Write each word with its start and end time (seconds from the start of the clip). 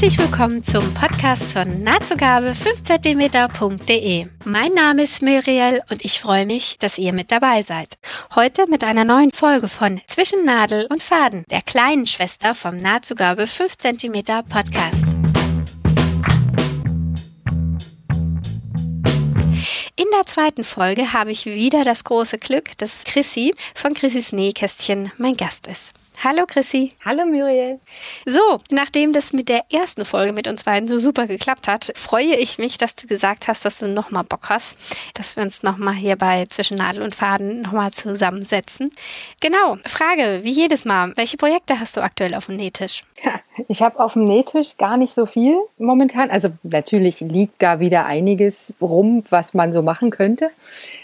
Herzlich 0.00 0.18
willkommen 0.20 0.62
zum 0.62 0.94
Podcast 0.94 1.50
von 1.50 1.82
nahtzugabe 1.82 2.52
5cm.de. 2.52 4.26
Mein 4.44 4.72
Name 4.72 5.02
ist 5.02 5.22
Muriel 5.22 5.82
und 5.90 6.04
ich 6.04 6.20
freue 6.20 6.46
mich, 6.46 6.78
dass 6.78 6.98
ihr 6.98 7.12
mit 7.12 7.32
dabei 7.32 7.62
seid. 7.62 7.98
Heute 8.36 8.68
mit 8.68 8.84
einer 8.84 9.04
neuen 9.04 9.32
Folge 9.32 9.66
von 9.66 10.00
Zwischen 10.06 10.44
Nadel 10.44 10.86
und 10.88 11.02
Faden, 11.02 11.44
der 11.50 11.62
kleinen 11.62 12.06
Schwester 12.06 12.54
vom 12.54 12.76
Nahtzugabe 12.80 13.48
5 13.48 13.76
cm 13.76 14.22
Podcast. 14.48 15.02
In 19.96 20.06
der 20.16 20.26
zweiten 20.26 20.62
Folge 20.62 21.12
habe 21.12 21.32
ich 21.32 21.44
wieder 21.44 21.82
das 21.82 22.04
große 22.04 22.38
Glück, 22.38 22.78
dass 22.78 23.02
Chrissy 23.02 23.52
von 23.74 23.94
Chrissys 23.94 24.30
Nähkästchen 24.30 25.10
mein 25.18 25.36
Gast 25.36 25.66
ist. 25.66 25.92
Hallo 26.24 26.46
Chrissy. 26.48 26.94
Hallo 27.04 27.24
Muriel. 27.24 27.78
So, 28.26 28.40
nachdem 28.70 29.12
das 29.12 29.32
mit 29.32 29.48
der 29.48 29.62
ersten 29.72 30.04
Folge 30.04 30.32
mit 30.32 30.48
uns 30.48 30.64
beiden 30.64 30.88
so 30.88 30.98
super 30.98 31.28
geklappt 31.28 31.68
hat, 31.68 31.92
freue 31.94 32.34
ich 32.34 32.58
mich, 32.58 32.76
dass 32.76 32.96
du 32.96 33.06
gesagt 33.06 33.46
hast, 33.46 33.64
dass 33.64 33.78
du 33.78 33.86
nochmal 33.86 34.24
Bock 34.24 34.48
hast, 34.48 34.76
dass 35.14 35.36
wir 35.36 35.44
uns 35.44 35.62
nochmal 35.62 35.94
hier 35.94 36.16
bei 36.16 36.46
Zwischen 36.46 36.76
Nadel 36.76 37.04
und 37.04 37.14
Faden 37.14 37.62
nochmal 37.62 37.92
zusammensetzen. 37.92 38.92
Genau, 39.40 39.76
Frage, 39.86 40.40
wie 40.42 40.50
jedes 40.50 40.84
Mal, 40.84 41.12
welche 41.14 41.36
Projekte 41.36 41.78
hast 41.78 41.96
du 41.96 42.00
aktuell 42.00 42.34
auf 42.34 42.46
dem 42.46 42.56
Nähtisch? 42.56 43.04
Ich 43.68 43.82
habe 43.82 43.98
auf 44.00 44.14
dem 44.14 44.24
Nähtisch 44.24 44.76
gar 44.76 44.96
nicht 44.96 45.12
so 45.12 45.26
viel 45.26 45.56
momentan. 45.78 46.30
Also 46.30 46.50
natürlich 46.64 47.20
liegt 47.20 47.62
da 47.62 47.80
wieder 47.80 48.06
einiges 48.06 48.72
rum, 48.80 49.24
was 49.30 49.54
man 49.54 49.72
so 49.72 49.82
machen 49.82 50.10
könnte. 50.10 50.50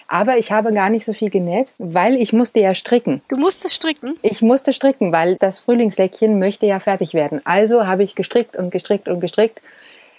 Aber 0.06 0.38
ich 0.38 0.52
habe 0.52 0.72
gar 0.72 0.90
nicht 0.90 1.04
so 1.04 1.12
viel 1.12 1.30
genäht, 1.30 1.72
weil 1.78 2.16
ich 2.16 2.32
musste 2.32 2.60
ja 2.60 2.74
stricken. 2.74 3.22
Du 3.28 3.36
musstest 3.36 3.74
stricken? 3.74 4.16
Ich 4.22 4.42
musste 4.42 4.72
stricken, 4.72 5.03
weil 5.12 5.36
das 5.36 5.58
Frühlingsleckchen 5.58 6.38
möchte 6.38 6.66
ja 6.66 6.80
fertig 6.80 7.14
werden. 7.14 7.40
Also 7.44 7.86
habe 7.86 8.02
ich 8.02 8.14
gestrickt 8.14 8.56
und 8.56 8.70
gestrickt 8.70 9.08
und 9.08 9.20
gestrickt. 9.20 9.60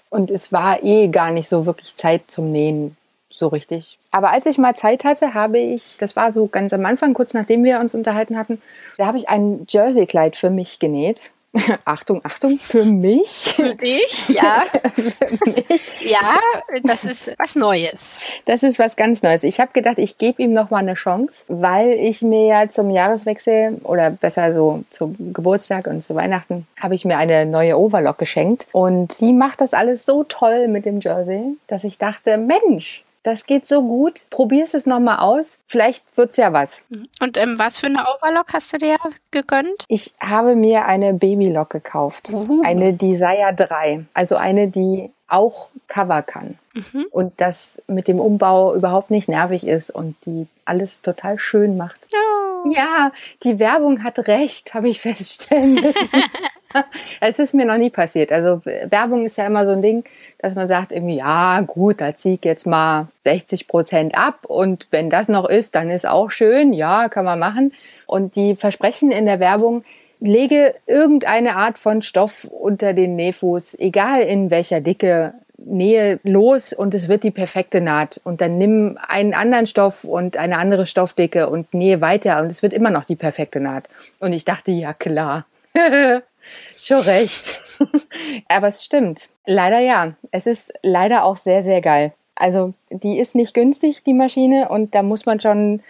Und 0.10 0.32
es 0.32 0.52
war 0.52 0.84
eh 0.84 1.08
gar 1.08 1.32
nicht 1.32 1.48
so 1.48 1.66
wirklich 1.66 1.96
Zeit 1.96 2.24
zum 2.28 2.52
Nähen 2.52 2.96
so 3.30 3.48
richtig. 3.48 3.98
Aber 4.12 4.32
als 4.32 4.46
ich 4.46 4.58
mal 4.58 4.76
Zeit 4.76 5.04
hatte, 5.04 5.34
habe 5.34 5.60
ich, 5.60 5.98
das 5.98 6.16
war 6.16 6.32
so 6.32 6.48
ganz 6.48 6.74
am 6.74 6.86
Anfang, 6.86 7.14
kurz 7.14 7.34
nachdem 7.34 7.64
wir 7.64 7.80
uns 7.80 7.94
unterhalten 7.94 8.38
hatten, 8.38 8.62
da 8.98 9.08
habe 9.08 9.18
ich 9.18 9.28
ein 9.28 9.66
Jersey-Kleid 9.68 10.38
für 10.38 10.50
mich 10.50 10.80
genäht. 10.80 11.22
Achtung, 11.86 12.22
Achtung, 12.24 12.58
für 12.58 12.84
mich. 12.84 13.30
Für 13.30 13.76
dich, 13.76 14.30
ja. 14.30 14.64
für 14.94 15.50
mich. 15.50 16.12
Ja, 16.12 16.36
das 16.84 17.06
ist 17.06 17.32
was 17.38 17.56
Neues. 17.56 18.18
Das 18.46 18.64
ist 18.64 18.80
was 18.80 18.96
ganz 18.96 19.24
Neues. 19.24 19.44
Ich 19.44 19.60
habe 19.60 19.72
gedacht, 19.74 19.98
ich 19.98 20.18
gebe 20.18 20.42
ihm 20.42 20.54
noch 20.54 20.70
mal 20.70 20.80
eine 20.80 20.96
Chance, 20.96 21.46
weil 21.48 21.92
ich 21.92 22.22
mir 22.22 22.46
ja 22.46 22.70
zum 22.70 22.90
Jahreswechsel 22.90 23.80
oder 23.84 24.12
besser 24.12 24.54
so 24.54 24.84
zum 24.90 25.16
Geburtstag 25.34 25.88
und 25.88 26.04
zu 26.04 26.16
Weihnachten 26.16 26.68
habe 26.80 26.96
ich 26.96 27.06
mir 27.06 27.18
eine 27.18 27.46
neue 27.46 27.78
Overlock 27.78 28.18
geschenkt 28.18 28.68
und 28.72 29.20
die 29.22 29.34
macht 29.34 29.62
das 29.62 29.74
alles 29.74 30.06
so 30.06 30.24
toll 30.24 30.68
mit 30.68 30.86
dem 30.86 31.00
Jersey, 31.00 31.58
dass 31.68 31.84
ich 31.84 31.98
dachte, 31.98 32.38
Mensch, 32.38 33.05
das 33.26 33.48
geht 33.48 33.66
so 33.66 33.82
gut. 33.82 34.26
Probier's 34.30 34.76
es 34.76 34.86
nochmal 34.86 35.18
aus. 35.18 35.58
Vielleicht 35.66 36.06
wird's 36.16 36.38
ja 36.38 36.54
was. 36.54 36.84
Und 37.20 37.40
ähm, 37.40 37.58
was 37.58 37.80
für 37.80 37.88
eine 37.88 38.04
Overlock 38.04 38.54
hast 38.54 38.72
du 38.72 38.78
dir 38.78 38.98
gegönnt? 39.32 39.86
Ich 39.88 40.14
habe 40.20 40.56
mir 40.56 40.86
eine 40.86 41.16
Babylock 41.16 41.72
gekauft. 41.72 42.30
Mhm. 42.30 42.62
Eine 42.64 42.94
Desire 42.94 43.52
3. 43.56 44.06
Also 44.14 44.36
eine, 44.36 44.68
die 44.68 45.10
auch 45.28 45.70
Cover 45.88 46.22
kann. 46.22 46.60
Mhm. 46.76 47.08
Und 47.10 47.34
das 47.38 47.82
mit 47.88 48.08
dem 48.08 48.20
Umbau 48.20 48.76
überhaupt 48.76 49.10
nicht 49.10 49.28
nervig 49.28 49.66
ist 49.66 49.90
und 49.90 50.16
die 50.28 50.46
alles 50.64 51.02
total 51.02 51.40
schön 51.40 51.78
macht. 51.78 52.00
Oh. 52.14 52.70
Ja, 52.70 53.12
die 53.42 53.58
Werbung 53.58 54.04
hat 54.04 54.20
recht, 54.28 54.76
habe 54.76 54.88
ich 54.90 55.02
feststellen 55.02 55.74
müssen. 55.74 56.10
es 57.22 57.40
ist 57.40 57.54
mir 57.54 57.66
noch 57.66 57.78
nie 57.78 57.90
passiert. 57.90 58.32
Also 58.32 58.62
Werbung 58.66 59.26
ist 59.26 59.38
ja 59.38 59.48
immer 59.48 59.66
so 59.66 59.72
ein 59.72 59.82
Ding, 59.82 60.04
dass 60.40 60.56
man 60.56 60.68
sagt 60.68 60.92
irgendwie, 60.92 61.18
ja 61.18 61.62
gut, 61.62 62.02
da 62.02 62.16
ziehe 62.16 62.36
ich 62.36 62.46
jetzt 62.46 62.68
mal 62.68 63.08
60 63.24 63.68
Prozent 63.68 64.18
ab 64.18 64.46
und 64.48 64.88
wenn 64.92 65.10
das 65.10 65.30
noch 65.30 65.50
ist, 65.50 65.76
dann 65.76 65.90
ist 65.90 66.08
auch 66.08 66.32
schön, 66.32 66.74
ja, 66.74 67.10
kann 67.10 67.26
man 67.26 67.40
machen. 67.40 67.74
Und 68.06 68.36
die 68.36 68.56
versprechen 68.56 69.12
in 69.12 69.26
der 69.26 69.40
Werbung, 69.40 69.84
lege 70.20 70.76
irgendeine 70.86 71.56
Art 71.56 71.78
von 71.78 72.02
Stoff 72.02 72.46
unter 72.46 72.94
den 72.94 73.16
Nähfuß, 73.16 73.80
egal 73.80 74.22
in 74.22 74.50
welcher 74.50 74.82
Dicke, 74.82 75.34
nähe 75.58 76.20
los 76.24 76.74
und 76.74 76.94
es 76.94 77.08
wird 77.08 77.24
die 77.24 77.32
perfekte 77.32 77.82
Naht. 77.82 78.22
Und 78.24 78.42
dann 78.42 78.58
nimm 78.58 78.98
einen 79.08 79.34
anderen 79.34 79.66
Stoff 79.66 80.04
und 80.04 80.38
eine 80.38 80.58
andere 80.58 80.86
Stoffdicke 80.86 81.50
und 81.50 81.74
nähe 81.74 82.02
weiter 82.02 82.42
und 82.42 82.48
es 82.48 82.62
wird 82.62 82.74
immer 82.74 82.92
noch 82.92 83.06
die 83.06 83.16
perfekte 83.16 83.60
Naht. 83.60 83.90
Und 84.20 84.34
ich 84.34 84.46
dachte, 84.46 84.72
ja 84.72 84.94
klar. 84.94 85.46
Schon 86.78 87.00
recht. 87.00 87.64
Aber 88.48 88.68
es 88.68 88.84
stimmt. 88.84 89.30
Leider 89.46 89.80
ja. 89.80 90.14
Es 90.32 90.46
ist 90.46 90.74
leider 90.82 91.24
auch 91.24 91.38
sehr, 91.38 91.64
sehr 91.64 91.82
geil. 91.82 92.14
Also 92.36 92.74
die 92.90 93.20
ist 93.20 93.36
nicht 93.36 93.54
günstig, 93.54 94.04
die 94.04 94.14
Maschine, 94.14 94.68
und 94.70 94.94
da 94.94 95.04
muss 95.04 95.26
man 95.26 95.40
schon, 95.40 95.82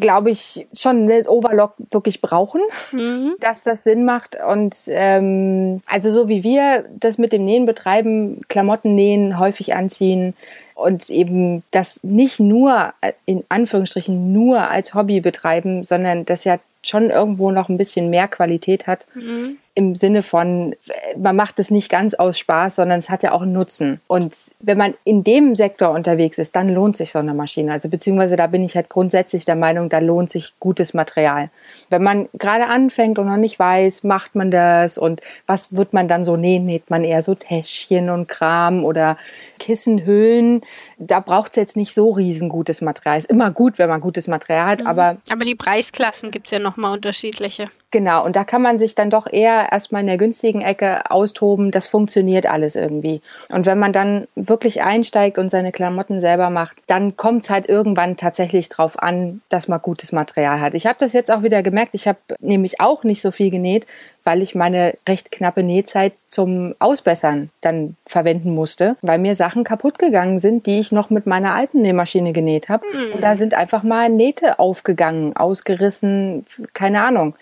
glaube 0.00 0.30
ich, 0.30 0.66
schon 0.72 1.02
eine 1.02 1.22
Overlock 1.28 1.74
wirklich 1.90 2.20
brauchen, 2.20 2.60
mhm. 2.90 3.36
dass 3.40 3.62
das 3.62 3.84
Sinn 3.84 4.04
macht. 4.04 4.36
Und 4.44 4.76
ähm, 4.88 5.80
also 5.86 6.10
so 6.10 6.28
wie 6.28 6.42
wir 6.42 6.84
das 6.98 7.16
mit 7.18 7.32
dem 7.32 7.44
Nähen 7.44 7.64
betreiben, 7.64 8.40
Klamotten 8.48 8.94
nähen, 8.94 9.38
häufig 9.38 9.74
anziehen, 9.74 10.34
und 10.74 11.10
eben 11.10 11.64
das 11.72 12.04
nicht 12.04 12.38
nur 12.38 12.92
äh, 13.00 13.12
in 13.26 13.42
Anführungsstrichen 13.48 14.32
nur 14.32 14.68
als 14.70 14.94
Hobby 14.94 15.20
betreiben, 15.20 15.82
sondern 15.82 16.24
das 16.24 16.44
ja 16.44 16.58
schon 16.82 17.10
irgendwo 17.10 17.50
noch 17.50 17.68
ein 17.68 17.78
bisschen 17.78 18.10
mehr 18.10 18.28
Qualität 18.28 18.86
hat. 18.86 19.06
Mhm 19.14 19.58
im 19.78 19.94
Sinne 19.94 20.24
von, 20.24 20.74
man 21.16 21.36
macht 21.36 21.60
es 21.60 21.70
nicht 21.70 21.88
ganz 21.88 22.14
aus 22.14 22.36
Spaß, 22.36 22.74
sondern 22.74 22.98
es 22.98 23.10
hat 23.10 23.22
ja 23.22 23.30
auch 23.30 23.42
einen 23.42 23.52
Nutzen. 23.52 24.00
Und 24.08 24.34
wenn 24.58 24.76
man 24.76 24.94
in 25.04 25.22
dem 25.22 25.54
Sektor 25.54 25.90
unterwegs 25.90 26.36
ist, 26.38 26.56
dann 26.56 26.74
lohnt 26.74 26.96
sich 26.96 27.12
so 27.12 27.20
eine 27.20 27.32
Maschine. 27.32 27.70
Also 27.70 27.88
beziehungsweise 27.88 28.34
da 28.34 28.48
bin 28.48 28.64
ich 28.64 28.74
halt 28.74 28.88
grundsätzlich 28.88 29.44
der 29.44 29.54
Meinung, 29.54 29.88
da 29.88 30.00
lohnt 30.00 30.30
sich 30.30 30.54
gutes 30.58 30.94
Material. 30.94 31.50
Wenn 31.90 32.02
man 32.02 32.28
gerade 32.32 32.66
anfängt 32.66 33.20
und 33.20 33.26
noch 33.26 33.36
nicht 33.36 33.56
weiß, 33.60 34.02
macht 34.02 34.34
man 34.34 34.50
das 34.50 34.98
und 34.98 35.20
was 35.46 35.72
wird 35.72 35.92
man 35.92 36.08
dann 36.08 36.24
so 36.24 36.36
nähen? 36.36 36.66
Näht 36.66 36.90
man 36.90 37.04
eher 37.04 37.22
so 37.22 37.36
Täschchen 37.36 38.10
und 38.10 38.26
Kram 38.26 38.84
oder 38.84 39.16
Kissenhüllen? 39.60 40.62
Da 40.98 41.20
braucht 41.20 41.52
es 41.52 41.56
jetzt 41.56 41.76
nicht 41.76 41.94
so 41.94 42.10
riesengutes 42.10 42.80
Material. 42.80 43.16
Ist 43.16 43.30
immer 43.30 43.52
gut, 43.52 43.78
wenn 43.78 43.88
man 43.88 44.00
gutes 44.00 44.26
Material 44.26 44.66
hat, 44.66 44.80
mhm. 44.80 44.88
aber... 44.88 45.18
Aber 45.30 45.44
die 45.44 45.54
Preisklassen 45.54 46.32
gibt 46.32 46.48
es 46.48 46.50
ja 46.50 46.58
nochmal 46.58 46.94
unterschiedliche. 46.94 47.68
Genau, 47.90 48.22
und 48.26 48.36
da 48.36 48.44
kann 48.44 48.60
man 48.60 48.78
sich 48.78 48.94
dann 48.94 49.08
doch 49.08 49.26
eher 49.26 49.72
erstmal 49.72 50.02
in 50.02 50.08
der 50.08 50.18
günstigen 50.18 50.60
Ecke 50.60 51.10
austoben. 51.10 51.70
Das 51.70 51.88
funktioniert 51.88 52.46
alles 52.46 52.76
irgendwie. 52.76 53.22
Und 53.50 53.64
wenn 53.64 53.78
man 53.78 53.94
dann 53.94 54.28
wirklich 54.34 54.82
einsteigt 54.82 55.38
und 55.38 55.48
seine 55.48 55.72
Klamotten 55.72 56.20
selber 56.20 56.50
macht, 56.50 56.76
dann 56.86 57.16
kommt 57.16 57.44
es 57.44 57.50
halt 57.50 57.66
irgendwann 57.66 58.18
tatsächlich 58.18 58.68
drauf 58.68 59.02
an, 59.02 59.40
dass 59.48 59.68
man 59.68 59.80
gutes 59.80 60.12
Material 60.12 60.60
hat. 60.60 60.74
Ich 60.74 60.86
habe 60.86 60.98
das 60.98 61.14
jetzt 61.14 61.30
auch 61.30 61.42
wieder 61.42 61.62
gemerkt. 61.62 61.94
Ich 61.94 62.06
habe 62.06 62.18
nämlich 62.40 62.78
auch 62.78 63.04
nicht 63.04 63.22
so 63.22 63.30
viel 63.30 63.50
genäht, 63.50 63.86
weil 64.22 64.42
ich 64.42 64.54
meine 64.54 64.98
recht 65.08 65.30
knappe 65.30 65.62
Nähzeit 65.62 66.12
zum 66.28 66.74
Ausbessern 66.78 67.50
dann 67.60 67.96
verwenden 68.06 68.54
musste, 68.54 68.96
weil 69.02 69.18
mir 69.18 69.34
Sachen 69.34 69.64
kaputt 69.64 69.98
gegangen 69.98 70.40
sind, 70.40 70.66
die 70.66 70.78
ich 70.78 70.92
noch 70.92 71.10
mit 71.10 71.26
meiner 71.26 71.54
alten 71.54 71.82
Nähmaschine 71.82 72.32
genäht 72.32 72.68
habe. 72.68 72.84
Mhm. 72.86 73.14
Und 73.14 73.22
da 73.22 73.36
sind 73.36 73.54
einfach 73.54 73.82
mal 73.82 74.08
Nähte 74.08 74.58
aufgegangen, 74.58 75.36
ausgerissen, 75.36 76.46
keine 76.74 77.02
Ahnung. 77.02 77.34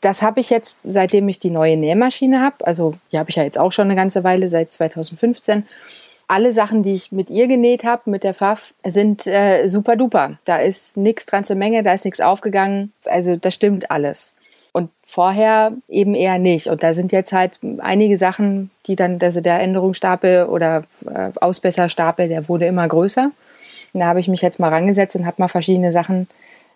Das 0.00 0.22
habe 0.22 0.40
ich 0.40 0.50
jetzt, 0.50 0.80
seitdem 0.84 1.28
ich 1.28 1.40
die 1.40 1.50
neue 1.50 1.76
Nähmaschine 1.76 2.42
habe, 2.42 2.66
also 2.66 2.94
die 3.12 3.18
habe 3.18 3.30
ich 3.30 3.36
ja 3.36 3.42
jetzt 3.42 3.58
auch 3.58 3.72
schon 3.72 3.86
eine 3.86 3.96
ganze 3.96 4.24
Weile, 4.24 4.48
seit 4.48 4.72
2015 4.72 5.64
alle 6.26 6.52
Sachen, 6.52 6.82
die 6.82 6.94
ich 6.94 7.12
mit 7.12 7.30
ihr 7.30 7.46
genäht 7.46 7.84
habe, 7.84 8.10
mit 8.10 8.24
der 8.24 8.34
Pfaff, 8.34 8.74
sind 8.84 9.26
äh, 9.26 9.66
super 9.68 9.96
duper. 9.96 10.38
Da 10.44 10.58
ist 10.58 10.96
nichts 10.96 11.26
dran 11.26 11.44
zur 11.44 11.56
Menge, 11.56 11.82
da 11.82 11.92
ist 11.92 12.04
nichts 12.04 12.20
aufgegangen. 12.20 12.92
Also 13.04 13.36
das 13.36 13.54
stimmt 13.54 13.90
alles. 13.90 14.33
Und 14.76 14.90
vorher 15.06 15.72
eben 15.88 16.16
eher 16.16 16.38
nicht. 16.38 16.66
Und 16.66 16.82
da 16.82 16.94
sind 16.94 17.12
jetzt 17.12 17.32
halt 17.32 17.60
einige 17.78 18.18
Sachen, 18.18 18.70
die 18.86 18.96
dann, 18.96 19.20
also 19.22 19.40
der 19.40 19.60
Änderungsstapel 19.60 20.46
oder 20.46 20.82
äh, 21.06 21.30
Ausbesserstapel, 21.40 22.28
der 22.28 22.48
wurde 22.48 22.66
immer 22.66 22.88
größer. 22.88 23.30
Und 23.92 24.00
da 24.00 24.06
habe 24.06 24.18
ich 24.18 24.26
mich 24.26 24.42
jetzt 24.42 24.58
mal 24.58 24.70
rangesetzt 24.70 25.14
und 25.14 25.26
habe 25.26 25.36
mal 25.38 25.46
verschiedene 25.46 25.92
Sachen 25.92 26.26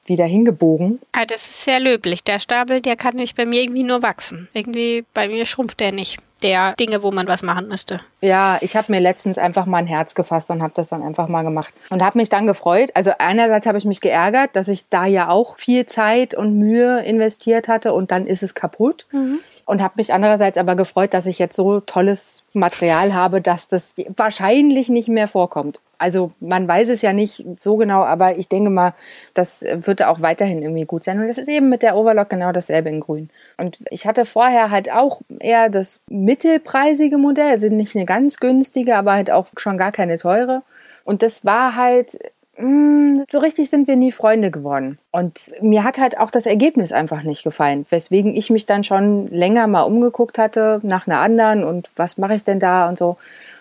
wieder 0.06 0.26
hingebogen. 0.26 1.00
Ah, 1.10 1.26
das 1.26 1.48
ist 1.48 1.64
sehr 1.64 1.80
löblich. 1.80 2.22
Der 2.22 2.38
Stapel, 2.38 2.80
der 2.80 2.94
kann 2.94 3.14
nämlich 3.14 3.34
bei 3.34 3.44
mir 3.44 3.62
irgendwie 3.62 3.82
nur 3.82 4.00
wachsen. 4.00 4.48
Irgendwie 4.54 5.04
bei 5.12 5.26
mir 5.26 5.44
schrumpft 5.44 5.80
der 5.80 5.90
nicht 5.90 6.20
der 6.42 6.74
Dinge, 6.74 7.02
wo 7.02 7.10
man 7.10 7.26
was 7.26 7.42
machen 7.42 7.68
müsste. 7.68 8.00
Ja, 8.20 8.58
ich 8.60 8.76
habe 8.76 8.92
mir 8.92 9.00
letztens 9.00 9.38
einfach 9.38 9.66
mal 9.66 9.78
ein 9.78 9.86
Herz 9.86 10.14
gefasst 10.14 10.50
und 10.50 10.62
habe 10.62 10.72
das 10.74 10.88
dann 10.88 11.02
einfach 11.02 11.28
mal 11.28 11.42
gemacht 11.42 11.74
und 11.90 12.02
habe 12.02 12.18
mich 12.18 12.28
dann 12.28 12.46
gefreut. 12.46 12.90
Also 12.94 13.12
einerseits 13.18 13.66
habe 13.66 13.78
ich 13.78 13.84
mich 13.84 14.00
geärgert, 14.00 14.50
dass 14.54 14.68
ich 14.68 14.88
da 14.88 15.06
ja 15.06 15.28
auch 15.28 15.58
viel 15.58 15.86
Zeit 15.86 16.34
und 16.34 16.58
Mühe 16.58 17.00
investiert 17.00 17.68
hatte 17.68 17.92
und 17.92 18.10
dann 18.10 18.26
ist 18.26 18.42
es 18.42 18.54
kaputt. 18.54 19.06
Mhm. 19.12 19.40
Und 19.66 19.82
habe 19.82 19.94
mich 19.96 20.14
andererseits 20.14 20.56
aber 20.56 20.76
gefreut, 20.76 21.12
dass 21.12 21.26
ich 21.26 21.38
jetzt 21.38 21.54
so 21.54 21.80
tolles 21.80 22.42
Material 22.54 23.12
habe, 23.12 23.42
dass 23.42 23.68
das 23.68 23.94
wahrscheinlich 24.16 24.88
nicht 24.88 25.08
mehr 25.08 25.28
vorkommt. 25.28 25.80
Also 25.98 26.32
man 26.40 26.66
weiß 26.66 26.88
es 26.88 27.02
ja 27.02 27.12
nicht 27.12 27.44
so 27.58 27.76
genau, 27.76 28.02
aber 28.02 28.38
ich 28.38 28.48
denke 28.48 28.70
mal, 28.70 28.94
das 29.34 29.62
wird 29.62 30.02
auch 30.02 30.20
weiterhin 30.20 30.62
irgendwie 30.62 30.84
gut 30.84 31.04
sein. 31.04 31.20
Und 31.20 31.28
das 31.28 31.38
ist 31.38 31.48
eben 31.48 31.68
mit 31.68 31.82
der 31.82 31.96
Overlock 31.96 32.30
genau 32.30 32.52
dasselbe 32.52 32.88
in 32.88 33.00
Grün. 33.00 33.30
Und 33.56 33.78
ich 33.90 34.06
hatte 34.06 34.24
vorher 34.24 34.70
halt 34.70 34.90
auch 34.92 35.20
eher 35.40 35.68
das 35.68 36.00
mittelpreisige 36.08 37.18
Modell, 37.18 37.50
also 37.50 37.68
nicht 37.68 37.96
eine 37.96 38.06
ganz 38.06 38.38
günstige, 38.38 38.96
aber 38.96 39.12
halt 39.12 39.30
auch 39.30 39.48
schon 39.56 39.76
gar 39.76 39.92
keine 39.92 40.18
teure. 40.18 40.62
Und 41.04 41.22
das 41.22 41.44
war 41.44 41.74
halt 41.74 42.18
Mm, 42.60 43.22
so 43.30 43.38
richtig 43.38 43.70
sind 43.70 43.86
wir 43.86 43.94
nie 43.94 44.10
Freunde 44.10 44.50
geworden. 44.50 44.98
Und 45.12 45.52
mir 45.62 45.84
hat 45.84 45.98
halt 45.98 46.18
auch 46.18 46.30
das 46.30 46.44
Ergebnis 46.44 46.90
einfach 46.90 47.22
nicht 47.22 47.44
gefallen, 47.44 47.86
weswegen 47.88 48.34
ich 48.34 48.50
mich 48.50 48.66
dann 48.66 48.82
schon 48.82 49.28
länger 49.28 49.68
mal 49.68 49.82
umgeguckt 49.82 50.38
hatte 50.38 50.80
nach 50.82 51.06
einer 51.06 51.20
anderen 51.20 51.62
und 51.62 51.88
was 51.94 52.18
mache 52.18 52.34
ich 52.34 52.42
denn 52.42 52.58
da 52.58 52.88
und 52.88 52.98
so. 52.98 53.16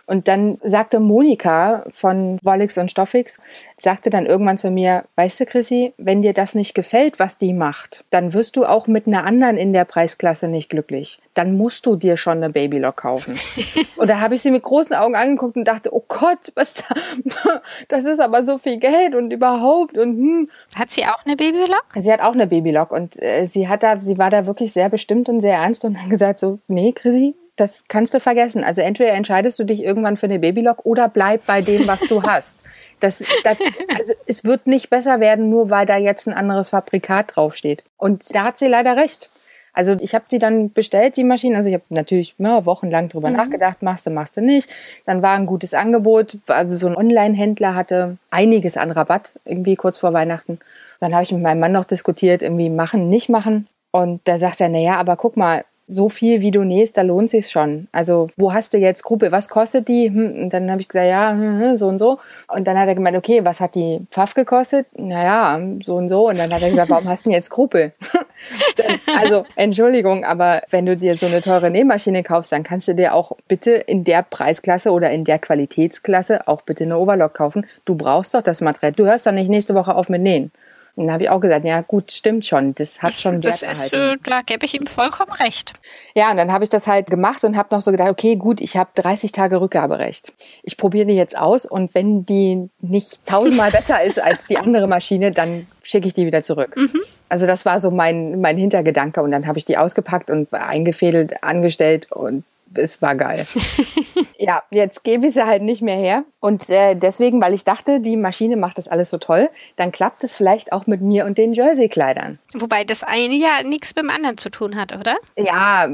Und 0.07 0.29
dann 0.29 0.57
sagte 0.63 1.01
Monika 1.01 1.83
von 1.93 2.39
Wollix 2.41 2.77
und 2.77 2.89
Stoffix, 2.89 3.39
sagte 3.77 4.09
dann 4.09 4.25
irgendwann 4.25 4.57
zu 4.57 4.71
mir, 4.71 5.03
weißt 5.15 5.41
du, 5.41 5.45
Chrissy, 5.45 5.93
wenn 5.97 6.21
dir 6.21 6.33
das 6.33 6.55
nicht 6.55 6.73
gefällt, 6.73 7.19
was 7.19 7.37
die 7.37 7.53
macht, 7.53 8.05
dann 8.09 8.33
wirst 8.33 8.55
du 8.55 8.65
auch 8.65 8.87
mit 8.87 9.05
einer 9.05 9.25
anderen 9.25 9.57
in 9.57 9.73
der 9.73 9.83
Preisklasse 9.83 10.47
nicht 10.47 10.69
glücklich. 10.69 11.19
Dann 11.33 11.57
musst 11.57 11.85
du 11.85 11.97
dir 11.97 12.15
schon 12.15 12.37
eine 12.37 12.49
Babylock 12.49 12.95
kaufen. 12.95 13.37
und 13.97 14.09
da 14.09 14.21
habe 14.21 14.35
ich 14.35 14.41
sie 14.41 14.51
mit 14.51 14.63
großen 14.63 14.95
Augen 14.95 15.15
angeguckt 15.15 15.57
und 15.57 15.65
dachte, 15.65 15.93
oh 15.93 16.05
Gott, 16.07 16.53
was 16.55 16.75
da, 16.75 17.61
das 17.89 18.05
ist 18.05 18.21
aber 18.21 18.43
so 18.43 18.57
viel 18.57 18.77
Geld 18.77 19.13
und 19.13 19.31
überhaupt 19.31 19.97
und 19.97 20.17
hm. 20.17 20.49
Hat 20.75 20.89
sie 20.89 21.05
auch 21.05 21.25
eine 21.25 21.35
Babylock? 21.35 21.85
Sie 21.95 22.11
hat 22.11 22.21
auch 22.21 22.33
eine 22.33 22.47
Babylock 22.47 22.91
und 22.91 23.21
äh, 23.21 23.45
sie 23.45 23.67
hat 23.67 23.83
da, 23.83 23.99
sie 23.99 24.17
war 24.17 24.29
da 24.29 24.47
wirklich 24.47 24.71
sehr 24.71 24.89
bestimmt 24.89 25.27
und 25.27 25.41
sehr 25.41 25.55
ernst 25.55 25.83
und 25.83 26.01
hat 26.01 26.09
gesagt 26.09 26.39
so, 26.39 26.59
nee, 26.67 26.93
Chrissy, 26.93 27.35
das 27.57 27.85
kannst 27.87 28.13
du 28.13 28.19
vergessen. 28.19 28.63
Also 28.63 28.81
entweder 28.81 29.11
entscheidest 29.11 29.59
du 29.59 29.65
dich 29.65 29.83
irgendwann 29.83 30.15
für 30.15 30.27
eine 30.27 30.39
Babylock 30.39 30.85
oder 30.85 31.09
bleib 31.09 31.45
bei 31.45 31.61
dem, 31.61 31.87
was 31.87 32.01
du 32.01 32.23
hast. 32.27 32.59
Das, 32.99 33.23
das, 33.43 33.57
also 33.97 34.13
es 34.25 34.45
wird 34.45 34.67
nicht 34.67 34.89
besser 34.89 35.19
werden, 35.19 35.49
nur 35.49 35.69
weil 35.69 35.85
da 35.85 35.97
jetzt 35.97 36.27
ein 36.27 36.33
anderes 36.33 36.69
Fabrikat 36.69 37.35
draufsteht. 37.35 37.83
Und 37.97 38.33
da 38.33 38.45
hat 38.45 38.59
sie 38.59 38.67
leider 38.67 38.95
recht. 38.95 39.29
Also 39.73 39.95
ich 39.99 40.15
habe 40.15 40.25
die 40.31 40.39
dann 40.39 40.71
bestellt, 40.71 41.17
die 41.17 41.23
Maschine. 41.23 41.57
Also 41.57 41.69
ich 41.69 41.75
habe 41.75 41.83
natürlich 41.89 42.35
ja, 42.37 42.65
wochenlang 42.65 43.09
drüber 43.09 43.29
mhm. 43.29 43.35
nachgedacht, 43.35 43.81
machst 43.83 44.05
du, 44.05 44.11
machst 44.11 44.37
du 44.37 44.41
nicht. 44.41 44.69
Dann 45.05 45.21
war 45.21 45.35
ein 45.35 45.45
gutes 45.45 45.73
Angebot. 45.73 46.37
Also 46.47 46.77
so 46.77 46.87
ein 46.87 46.95
Online-Händler 46.95 47.75
hatte 47.75 48.17
einiges 48.31 48.77
an 48.77 48.91
Rabatt, 48.91 49.33
irgendwie 49.45 49.75
kurz 49.75 49.97
vor 49.97 50.13
Weihnachten. 50.13 50.59
Dann 50.99 51.13
habe 51.13 51.23
ich 51.23 51.31
mit 51.31 51.41
meinem 51.41 51.59
Mann 51.59 51.71
noch 51.73 51.85
diskutiert, 51.85 52.41
irgendwie 52.41 52.69
machen, 52.69 53.09
nicht 53.09 53.29
machen. 53.29 53.67
Und 53.91 54.21
da 54.25 54.37
sagt 54.37 54.61
er, 54.61 54.69
naja, 54.69 54.95
aber 54.95 55.15
guck 55.15 55.37
mal, 55.37 55.63
so 55.87 56.09
viel 56.09 56.41
wie 56.41 56.51
du 56.51 56.63
nähst, 56.63 56.97
da 56.97 57.01
lohnt 57.01 57.29
sich 57.29 57.49
schon. 57.49 57.87
Also 57.93 58.27
wo 58.35 58.53
hast 58.53 58.73
du 58.73 58.77
jetzt 58.77 59.03
Gruppe? 59.03 59.31
Was 59.31 59.47
kostet 59.47 59.87
die? 59.87 60.09
Hm, 60.09 60.43
und 60.43 60.53
dann 60.53 60.69
habe 60.69 60.81
ich 60.81 60.89
gesagt, 60.89 61.07
ja, 61.07 61.31
hm, 61.31 61.59
hm, 61.59 61.77
so 61.77 61.87
und 61.87 61.97
so. 61.97 62.19
Und 62.53 62.67
dann 62.67 62.77
hat 62.77 62.89
er 62.89 62.95
gemeint, 62.95 63.15
okay, 63.15 63.45
was 63.45 63.61
hat 63.61 63.75
die 63.75 64.01
Pfaff 64.11 64.33
gekostet? 64.33 64.87
Naja, 64.97 65.59
so 65.81 65.95
und 65.95 66.09
so. 66.09 66.27
Und 66.27 66.37
dann 66.37 66.53
hat 66.53 66.61
er 66.61 66.69
gesagt, 66.69 66.89
warum 66.89 67.07
hast 67.07 67.25
du 67.25 67.29
denn 67.29 67.35
jetzt 67.35 67.49
Gruppe? 67.49 67.93
also 69.19 69.45
Entschuldigung, 69.55 70.25
aber 70.25 70.61
wenn 70.69 70.85
du 70.85 70.97
dir 70.97 71.15
so 71.15 71.25
eine 71.25 71.41
teure 71.41 71.71
Nähmaschine 71.71 72.21
kaufst, 72.21 72.51
dann 72.51 72.63
kannst 72.63 72.89
du 72.89 72.93
dir 72.93 73.13
auch 73.13 73.31
bitte 73.47 73.71
in 73.71 74.03
der 74.03 74.23
Preisklasse 74.23 74.91
oder 74.91 75.11
in 75.11 75.23
der 75.23 75.39
Qualitätsklasse 75.39 76.49
auch 76.49 76.63
bitte 76.63 76.83
eine 76.83 76.97
Overlock 76.97 77.33
kaufen. 77.33 77.65
Du 77.85 77.95
brauchst 77.95 78.33
doch 78.33 78.41
das 78.41 78.59
Material. 78.59 78.91
Du 78.91 79.05
hörst 79.05 79.25
doch 79.25 79.31
nicht 79.31 79.49
nächste 79.49 79.73
Woche 79.73 79.95
auf 79.95 80.09
mit 80.09 80.21
Nähen. 80.21 80.51
Dann 80.97 81.11
habe 81.11 81.23
ich 81.23 81.29
auch 81.29 81.39
gesagt, 81.39 81.63
ja 81.63 81.81
gut, 81.81 82.11
stimmt 82.11 82.45
schon, 82.45 82.73
das 82.73 83.03
hat 83.03 83.13
schon 83.13 83.39
das 83.39 83.61
Wert 83.61 83.71
ist, 83.71 83.93
äh, 83.93 84.17
Da 84.23 84.41
gebe 84.43 84.65
ich 84.65 84.73
ihm 84.73 84.87
vollkommen 84.87 85.31
recht. 85.31 85.73
Ja, 86.15 86.31
und 86.31 86.37
dann 86.37 86.51
habe 86.51 86.63
ich 86.63 86.71
das 86.71 86.87
halt 86.87 87.11
gemacht 87.11 87.43
und 87.43 87.55
habe 87.55 87.73
noch 87.73 87.81
so 87.81 87.91
gedacht, 87.91 88.09
okay, 88.09 88.35
gut, 88.35 88.59
ich 88.61 88.77
habe 88.77 88.89
30 88.95 89.31
Tage 89.31 89.61
Rückgaberecht. 89.61 90.33
Ich 90.63 90.75
probiere 90.75 91.05
die 91.05 91.13
jetzt 91.13 91.37
aus 91.37 91.67
und 91.67 91.93
wenn 91.93 92.25
die 92.25 92.69
nicht 92.81 93.23
tausendmal 93.27 93.69
besser 93.77 94.03
ist 94.03 94.19
als 94.19 94.47
die 94.47 94.57
andere 94.57 94.87
Maschine, 94.87 95.31
dann 95.31 95.67
schicke 95.83 96.07
ich 96.07 96.15
die 96.15 96.25
wieder 96.25 96.41
zurück. 96.41 96.75
Mhm. 96.75 96.99
Also 97.29 97.45
das 97.45 97.63
war 97.63 97.77
so 97.77 97.91
mein, 97.91 98.41
mein 98.41 98.57
Hintergedanke 98.57 99.21
und 99.21 99.29
dann 99.29 99.45
habe 99.45 99.59
ich 99.59 99.65
die 99.65 99.77
ausgepackt 99.77 100.31
und 100.31 100.51
eingefädelt, 100.51 101.43
angestellt 101.43 102.11
und 102.11 102.43
es 102.73 103.01
war 103.03 103.15
geil. 103.15 103.45
ja, 104.39 104.63
jetzt 104.69 105.03
gebe 105.03 105.27
ich 105.27 105.33
sie 105.33 105.45
halt 105.45 105.63
nicht 105.63 105.81
mehr 105.81 105.97
her. 105.97 106.23
Und 106.39 106.69
äh, 106.69 106.95
deswegen, 106.95 107.41
weil 107.41 107.53
ich 107.53 107.63
dachte, 107.63 107.99
die 107.99 108.17
Maschine 108.17 108.55
macht 108.55 108.77
das 108.77 108.87
alles 108.87 109.09
so 109.09 109.17
toll, 109.17 109.49
dann 109.75 109.91
klappt 109.91 110.23
es 110.23 110.35
vielleicht 110.35 110.71
auch 110.71 110.87
mit 110.87 111.01
mir 111.01 111.25
und 111.25 111.37
den 111.37 111.53
Jersey-Kleidern. 111.53 112.39
Wobei 112.53 112.83
das 112.83 113.03
eine 113.03 113.33
ja 113.33 113.63
nichts 113.63 113.95
mit 113.95 114.03
dem 114.03 114.09
anderen 114.09 114.37
zu 114.37 114.49
tun 114.49 114.75
hat, 114.75 114.95
oder? 114.95 115.15
Ja, 115.35 115.89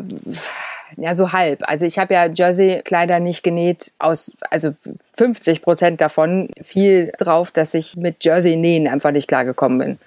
ja, 0.97 1.15
so 1.15 1.31
halb. 1.31 1.63
Also 1.67 1.85
ich 1.85 1.97
habe 1.97 2.13
ja 2.13 2.25
Jersey-Kleider 2.25 3.19
nicht 3.19 3.43
genäht 3.43 3.93
aus, 3.99 4.31
also 4.49 4.73
50 5.15 5.61
Prozent 5.61 6.01
davon 6.01 6.49
fiel 6.61 7.11
drauf, 7.17 7.51
dass 7.51 7.73
ich 7.73 7.95
mit 7.95 8.23
Jersey-Nähen 8.23 8.87
einfach 8.87 9.11
nicht 9.11 9.27
klargekommen 9.27 9.79
bin. 9.79 9.99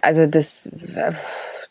Also 0.00 0.26
das, 0.26 0.70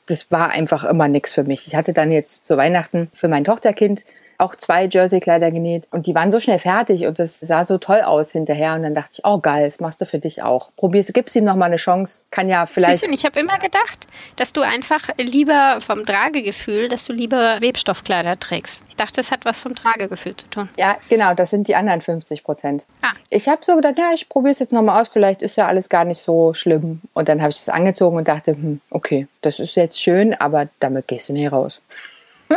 das 0.05 0.31
war 0.31 0.49
einfach 0.49 0.83
immer 0.83 1.07
nichts 1.07 1.33
für 1.33 1.43
mich. 1.43 1.67
Ich 1.67 1.75
hatte 1.75 1.93
dann 1.93 2.11
jetzt 2.11 2.45
zu 2.45 2.57
Weihnachten 2.57 3.09
für 3.13 3.27
mein 3.27 3.43
Tochterkind 3.43 4.05
auch 4.41 4.55
zwei 4.55 4.85
Jersey-Kleider 4.85 5.51
genäht 5.51 5.87
und 5.91 6.07
die 6.07 6.15
waren 6.15 6.31
so 6.31 6.39
schnell 6.39 6.59
fertig 6.59 7.05
und 7.05 7.19
das 7.19 7.39
sah 7.39 7.63
so 7.63 7.77
toll 7.77 8.01
aus 8.01 8.31
hinterher 8.31 8.73
und 8.73 8.83
dann 8.83 8.95
dachte 8.95 9.13
ich, 9.13 9.21
oh 9.25 9.39
geil, 9.39 9.65
das 9.65 9.79
machst 9.79 10.01
du 10.01 10.05
für 10.05 10.19
dich 10.19 10.41
auch. 10.41 10.69
Probier's, 10.75 11.13
gib's 11.13 11.35
ihm 11.35 11.45
noch 11.45 11.55
mal 11.55 11.65
eine 11.65 11.77
Chance. 11.77 12.23
Kann 12.31 12.49
ja 12.49 12.65
vielleicht. 12.65 12.99
Siehst 12.99 13.07
du, 13.07 13.13
ich 13.13 13.25
habe 13.25 13.39
immer 13.39 13.57
gedacht, 13.57 14.07
dass 14.35 14.53
du 14.53 14.61
einfach 14.61 15.09
lieber 15.17 15.77
vom 15.79 16.05
Tragegefühl, 16.05 16.89
dass 16.89 17.05
du 17.05 17.13
lieber 17.13 17.61
Webstoffkleider 17.61 18.39
trägst. 18.39 18.81
Ich 18.89 18.95
dachte, 18.95 19.13
das 19.15 19.31
hat 19.31 19.45
was 19.45 19.61
vom 19.61 19.75
Tragegefühl 19.75 20.35
zu 20.35 20.49
tun. 20.49 20.69
Ja, 20.77 20.97
genau, 21.09 21.33
das 21.33 21.51
sind 21.51 21.67
die 21.67 21.75
anderen 21.75 22.01
50 22.01 22.43
Prozent. 22.43 22.83
Ah. 23.01 23.11
Ich 23.29 23.47
habe 23.47 23.63
so 23.63 23.75
gedacht, 23.75 23.97
ja, 23.97 24.11
ich 24.13 24.27
probiere 24.27 24.51
es 24.51 24.59
jetzt 24.59 24.73
noch 24.73 24.81
mal 24.81 24.99
aus, 24.99 25.09
vielleicht 25.09 25.41
ist 25.41 25.57
ja 25.57 25.67
alles 25.67 25.87
gar 25.89 26.05
nicht 26.05 26.19
so 26.19 26.53
schlimm. 26.53 27.01
Und 27.13 27.29
dann 27.29 27.41
habe 27.41 27.51
ich 27.51 27.57
es 27.57 27.69
angezogen 27.69 28.17
und 28.17 28.27
dachte, 28.27 28.51
hm, 28.51 28.81
okay, 28.89 29.27
das 29.41 29.59
ist 29.59 29.75
jetzt 29.75 30.01
schön, 30.01 30.33
aber 30.33 30.67
damit 30.79 31.07
gehst 31.07 31.29
du 31.29 31.33
nicht 31.33 31.51
raus. 31.51 31.81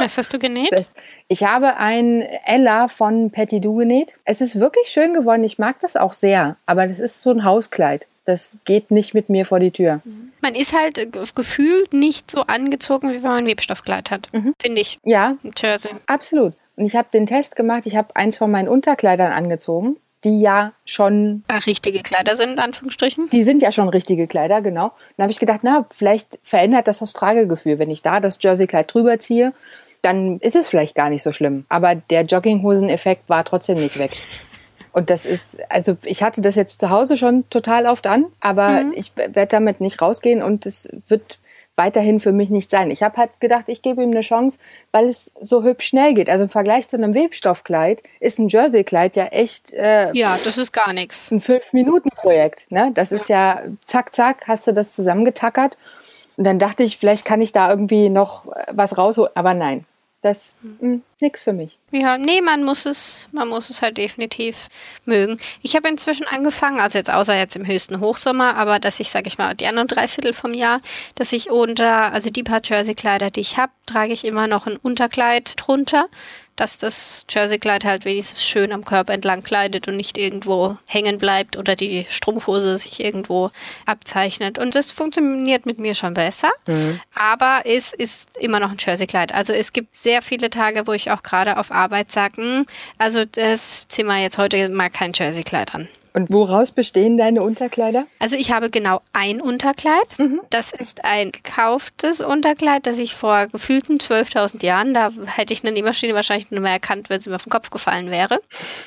Was 0.01 0.19
hast 0.19 0.33
du 0.33 0.39
genäht? 0.39 0.73
Das, 0.73 0.93
ich 1.29 1.45
habe 1.45 1.77
ein 1.77 2.23
Ella 2.45 2.89
von 2.89 3.31
Patty 3.31 3.61
Du 3.61 3.77
genäht. 3.77 4.15
Es 4.25 4.41
ist 4.41 4.59
wirklich 4.59 4.89
schön 4.89 5.15
geworden. 5.15 5.45
Ich 5.45 5.59
mag 5.59 5.81
das 5.81 5.97
auch 5.97 6.13
sehr. 6.13 6.57
Aber 6.67 6.87
das 6.87 7.01
ist 7.01 7.23
so 7.23 7.31
ein 7.31 7.45
Hauskleid. 7.45 8.07
Das 8.25 8.57
geht 8.65 8.91
nicht 8.91 9.13
mit 9.13 9.29
mir 9.29 9.45
vor 9.45 9.61
die 9.61 9.71
Tür. 9.71 10.01
Man 10.41 10.55
ist 10.55 10.75
halt 10.75 11.13
gefühlt 11.35 11.93
nicht 11.93 12.31
so 12.31 12.43
angezogen, 12.43 13.11
wie 13.11 13.17
wenn 13.17 13.23
man 13.23 13.45
ein 13.45 13.47
Webstoffkleid 13.47 14.11
hat. 14.11 14.29
Mhm. 14.33 14.55
Finde 14.61 14.81
ich. 14.81 14.99
Ja. 15.05 15.37
Jersey. 15.57 15.93
Absolut. 16.07 16.55
Und 16.77 16.87
ich 16.87 16.97
habe 16.97 17.09
den 17.13 17.27
Test 17.27 17.55
gemacht. 17.55 17.83
Ich 17.87 17.97
habe 17.97 18.17
eins 18.17 18.39
von 18.39 18.51
meinen 18.51 18.69
Unterkleidern 18.69 19.33
angezogen 19.33 19.97
die 20.25 20.41
ja 20.41 20.73
schon 20.87 21.45
Ach, 21.49 21.67
richtige 21.67 22.01
Kleider 22.01 22.35
sind, 22.35 22.53
in 22.53 22.59
Anführungsstrichen. 22.59 23.29
Die 23.31 23.43
sind 23.43 23.63
ja 23.63 23.71
schon 23.71 23.89
richtige 23.89 24.27
Kleider, 24.27 24.63
genau. 24.63 24.93
Dann 25.17 25.25
habe 25.25 25.33
ich 25.33 25.39
gedacht, 25.39 25.61
na, 25.63 25.87
vielleicht 25.91 26.39
verändert 26.43 26.89
das 26.89 27.01
das 27.01 27.13
Tragegefühl, 27.13 27.79
wenn 27.79 27.91
ich 27.91 28.03
da 28.03 28.21
das 28.21 28.43
Jerseykleid 28.43 28.93
drüber 28.93 29.21
ziehe 29.21 29.53
dann 30.05 30.39
ist 30.39 30.57
es 30.57 30.69
vielleicht 30.69 30.95
gar 30.95 31.11
nicht 31.11 31.23
so 31.23 31.33
schlimm. 31.33 31.65
Aber 31.69 31.95
der 31.95 32.23
Jogginghosen-Effekt 32.23 33.29
war 33.29 33.45
trotzdem 33.45 33.79
nicht 33.79 33.99
weg. 33.99 34.13
Und 34.93 35.11
das 35.11 35.27
ist, 35.27 35.61
also 35.69 35.97
ich 36.05 36.23
hatte 36.23 36.41
das 36.41 36.55
jetzt 36.55 36.81
zu 36.81 36.91
Hause 36.91 37.17
schon 37.17 37.49
total 37.51 37.87
oft 37.87 38.07
an, 38.07 38.27
aber 38.41 38.85
mhm. 38.85 38.93
ich 38.95 39.17
werde 39.17 39.47
damit 39.47 39.81
nicht 39.81 40.01
rausgehen 40.01 40.41
und 40.41 40.67
es 40.67 40.89
wird 41.09 41.41
weiterhin 41.77 42.21
für 42.21 42.33
mich 42.33 42.51
nicht 42.51 42.71
sein. 42.71 42.91
Ich 42.91 43.03
habe 43.03 43.17
halt 43.17 43.41
gedacht, 43.41 43.65
ich 43.67 43.83
gebe 43.83 44.03
ihm 44.03 44.11
eine 44.11 44.21
Chance, 44.21 44.59
weil 44.93 45.09
es 45.09 45.33
so 45.41 45.65
hübsch 45.65 45.89
schnell 45.89 46.15
geht. 46.15 46.31
Also 46.31 46.45
im 46.45 46.51
Vergleich 46.51 46.87
zu 46.87 46.97
einem 46.97 47.15
Webstoffkleid 47.15 48.03
ist 48.21 48.39
ein 48.39 48.49
Jerseykleid 48.49 49.17
ja 49.17 49.25
echt. 49.27 49.73
Äh, 49.73 50.13
ja, 50.13 50.39
das 50.45 50.59
ist 50.59 50.73
gar 50.73 50.93
nichts. 50.93 51.33
Ein 51.33 51.41
Fünf-Minuten-Projekt. 51.41 52.71
Ne? 52.71 52.93
Das 52.95 53.11
ja. 53.11 53.17
ist 53.17 53.29
ja 53.29 53.63
zack, 53.83 54.15
zack, 54.15 54.47
hast 54.47 54.69
du 54.69 54.73
das 54.73 54.95
zusammengetackert. 54.95 55.77
Und 56.37 56.45
dann 56.45 56.59
dachte 56.59 56.83
ich, 56.85 56.99
vielleicht 56.99 57.25
kann 57.25 57.41
ich 57.41 57.53
da 57.53 57.69
irgendwie 57.69 58.11
noch 58.11 58.47
was 58.71 58.97
rausholen. 58.97 59.33
Aber 59.35 59.55
nein, 59.55 59.85
das 60.25 60.57
ist 60.81 61.01
nichts 61.21 61.43
für 61.43 61.53
mich. 61.53 61.79
Ja, 61.91 62.19
nee, 62.19 62.41
man 62.41 62.65
muss 62.65 62.87
es, 62.87 63.29
man 63.33 63.49
muss 63.49 63.71
es 63.71 63.83
halt 63.83 63.99
definitiv 63.99 64.69
mögen. 65.05 65.39
Ich 65.63 65.77
habe 65.77 65.89
inzwischen 65.89 66.27
angefangen, 66.27 66.81
also 66.81 66.99
jetzt 66.99 67.13
außer 67.13 67.37
jetzt 67.37 67.57
im 67.57 67.67
höchsten 67.67 68.01
Hochsommer, 68.01 68.57
aber 68.57 68.79
dass 68.79 69.01
ich, 69.01 69.11
sage 69.11 69.29
ich 69.29 69.39
mal, 69.39 69.55
die 69.55 69.67
anderen 69.67 69.89
drei 69.89 70.09
Viertel 70.09 70.33
vom 70.33 70.55
Jahr, 70.55 70.81
dass 71.15 71.33
ich 71.33 71.51
unter, 71.51 72.13
also 72.13 72.31
die 72.31 72.43
paar 72.43 72.61
Jersey-Kleider, 72.65 73.31
die 73.31 73.41
ich 73.41 73.59
habe, 73.59 73.73
trage 73.87 74.13
ich 74.13 74.25
immer 74.25 74.47
noch 74.47 74.67
ein 74.67 74.77
Unterkleid 74.77 75.55
drunter, 75.57 76.07
dass 76.57 76.79
das 76.79 77.27
Jerseykleid 77.29 77.85
halt 77.85 78.05
wenigstens 78.05 78.45
schön 78.45 78.73
am 78.73 78.85
Körper 78.85 79.13
entlang 79.13 79.43
kleidet 79.43 79.89
und 79.89 79.97
nicht 79.97 80.17
irgendwo 80.17 80.77
hängen 80.87 81.19
bleibt 81.19 81.57
oder 81.57 81.75
die 81.75 82.07
Strumpfhose 82.09 82.79
sich 82.79 83.01
irgendwo 83.01 83.51
abzeichnet. 83.87 84.59
Und 84.59 84.75
das 84.75 84.93
funktioniert 84.93 85.67
mit 85.67 85.79
mir 85.79 85.95
schon 85.95 86.15
besser, 86.15 86.51
mhm. 86.67 87.01
aber 87.15 87.63
es 87.65 87.93
ist 87.93 88.37
immer 88.39 88.61
noch 88.61 88.71
ein 88.71 88.77
Jerseykleid. 88.79 89.35
Also 89.35 89.53
es 89.53 89.73
gibt 89.73 89.97
sehr 89.97 90.23
viele 90.23 90.51
Tage, 90.51 90.87
wo 90.87 90.93
ich 90.93 91.04
auch 91.11 91.23
gerade 91.23 91.59
auf 91.59 91.71
Arbeit 91.71 92.11
sage, 92.11 92.37
hm, 92.37 92.67
also 92.99 93.25
das 93.25 93.89
ziehen 93.89 94.07
wir 94.07 94.19
jetzt 94.19 94.39
heute 94.39 94.69
mal 94.69 94.91
kein 94.91 95.13
Jerseykleid 95.13 95.75
an. 95.75 95.89
Und 96.17 96.33
woraus 96.33 96.71
bestehen 96.71 97.17
deine 97.17 97.43
Unterkleider? 97.43 98.07
Also 98.21 98.37
ich 98.37 98.53
habe 98.53 98.71
genau 98.71 99.01
ein 99.13 99.41
Unterkleid. 99.41 100.17
Mhm. 100.17 100.41
Das 100.49 100.73
ist 100.73 101.05
ein 101.05 101.33
gekauftes 101.33 102.21
Unterkleid, 102.21 102.87
das 102.87 102.99
ich 102.99 103.17
vor 103.17 103.49
gefühlten 103.49 103.99
12.000 103.99 104.65
Jahren, 104.65 104.95
da 104.95 105.11
hätte 105.27 105.53
ich 105.53 105.65
eine 105.65 105.73
Nähmaschine 105.73 106.15
wahrscheinlich 106.15 106.53
nur 106.53 106.61
mehr 106.61 106.73
erkannt, 106.73 107.11
wenn 107.11 107.21
sie 107.21 107.31
mir 107.31 107.37
auf 107.37 107.45
den 107.45 107.51
Kopf 107.51 107.71
gefallen 107.71 108.13
wäre. 108.13 108.39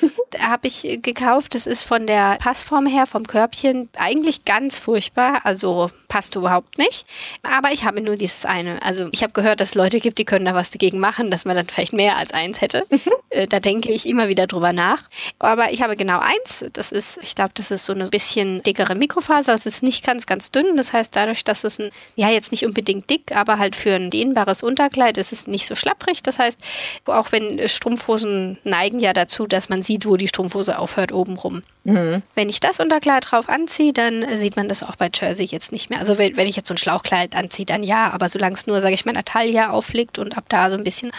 habe 0.39 0.67
ich 0.67 0.99
gekauft. 1.01 1.55
Das 1.55 1.67
ist 1.67 1.83
von 1.83 2.07
der 2.07 2.37
Passform 2.39 2.85
her, 2.85 3.05
vom 3.05 3.25
Körbchen, 3.25 3.89
eigentlich 3.97 4.45
ganz 4.45 4.79
furchtbar. 4.79 5.41
Also 5.43 5.89
passt 6.07 6.35
überhaupt 6.35 6.77
nicht. 6.77 7.05
Aber 7.43 7.71
ich 7.71 7.85
habe 7.85 8.01
nur 8.01 8.15
dieses 8.15 8.45
eine. 8.45 8.81
Also 8.81 9.09
ich 9.11 9.23
habe 9.23 9.33
gehört, 9.33 9.61
dass 9.61 9.69
es 9.69 9.75
Leute 9.75 9.99
gibt, 9.99 10.17
die 10.17 10.25
können 10.25 10.45
da 10.45 10.55
was 10.55 10.71
dagegen 10.71 10.99
machen, 10.99 11.31
dass 11.31 11.45
man 11.45 11.55
dann 11.55 11.67
vielleicht 11.67 11.93
mehr 11.93 12.17
als 12.17 12.33
eins 12.33 12.61
hätte. 12.61 12.85
Mhm. 12.89 12.99
Äh, 13.29 13.47
da 13.47 13.59
denke 13.59 13.91
ich 13.91 14.07
immer 14.07 14.27
wieder 14.27 14.47
drüber 14.47 14.73
nach. 14.73 15.09
Aber 15.39 15.71
ich 15.71 15.81
habe 15.81 15.95
genau 15.95 16.19
eins. 16.19 16.65
Das 16.73 16.91
ist, 16.91 17.16
ich 17.21 17.35
glaube, 17.35 17.51
das 17.53 17.71
ist 17.71 17.85
so 17.85 17.93
eine 17.93 18.07
bisschen 18.07 18.63
dickere 18.63 18.95
Mikrofaser. 18.95 19.53
Es 19.53 19.65
ist 19.65 19.83
nicht 19.83 20.05
ganz, 20.05 20.25
ganz 20.25 20.51
dünn. 20.51 20.77
Das 20.77 20.93
heißt, 20.93 21.15
dadurch, 21.15 21.43
dass 21.43 21.63
es 21.63 21.79
ein, 21.79 21.89
ja, 22.15 22.29
jetzt 22.29 22.51
nicht 22.51 22.65
unbedingt 22.65 23.09
dick, 23.09 23.35
aber 23.35 23.59
halt 23.59 23.75
für 23.75 23.95
ein 23.95 24.09
dehnbares 24.09 24.63
Unterkleid 24.63 25.17
ist 25.17 25.31
es 25.31 25.47
nicht 25.47 25.67
so 25.67 25.75
schlapprig. 25.75 26.23
Das 26.23 26.39
heißt, 26.39 26.59
auch 27.05 27.31
wenn 27.31 27.67
Strumpfhosen 27.67 28.57
neigen 28.63 28.99
ja 28.99 29.13
dazu, 29.13 29.45
dass 29.47 29.69
man 29.69 29.81
sieht, 29.81 30.05
wo 30.05 30.17
die 30.17 30.27
Strumpfhose 30.27 30.79
aufhört, 30.79 31.11
obenrum. 31.11 31.63
Mhm. 31.83 32.21
Wenn 32.35 32.49
ich 32.49 32.59
das 32.59 32.79
Unterkleid 32.79 33.31
drauf 33.31 33.49
anziehe, 33.49 33.93
dann 33.93 34.25
sieht 34.35 34.55
man 34.55 34.67
das 34.67 34.83
auch 34.83 34.95
bei 34.95 35.09
Jersey 35.13 35.45
jetzt 35.45 35.71
nicht 35.71 35.89
mehr. 35.89 35.99
Also 35.99 36.17
wenn, 36.17 36.35
wenn 36.35 36.47
ich 36.47 36.55
jetzt 36.55 36.67
so 36.67 36.73
ein 36.73 36.77
Schlauchkleid 36.77 37.35
anziehe, 37.35 37.65
dann 37.65 37.83
ja, 37.83 38.11
aber 38.11 38.29
solange 38.29 38.55
es 38.55 38.67
nur, 38.67 38.81
sage 38.81 38.93
ich 38.93 39.05
mal, 39.05 39.13
Taille 39.23 39.71
aufliegt 39.71 40.19
und 40.19 40.37
ab 40.37 40.45
da 40.49 40.69
so 40.69 40.77
ein 40.77 40.83
bisschen 40.83 41.11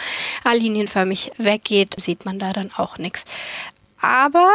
linienförmig 0.45 1.33
weggeht, 1.37 1.95
sieht 1.99 2.25
man 2.25 2.39
da 2.39 2.53
dann 2.53 2.71
auch 2.77 2.99
nichts. 2.99 3.25
Aber 4.01 4.51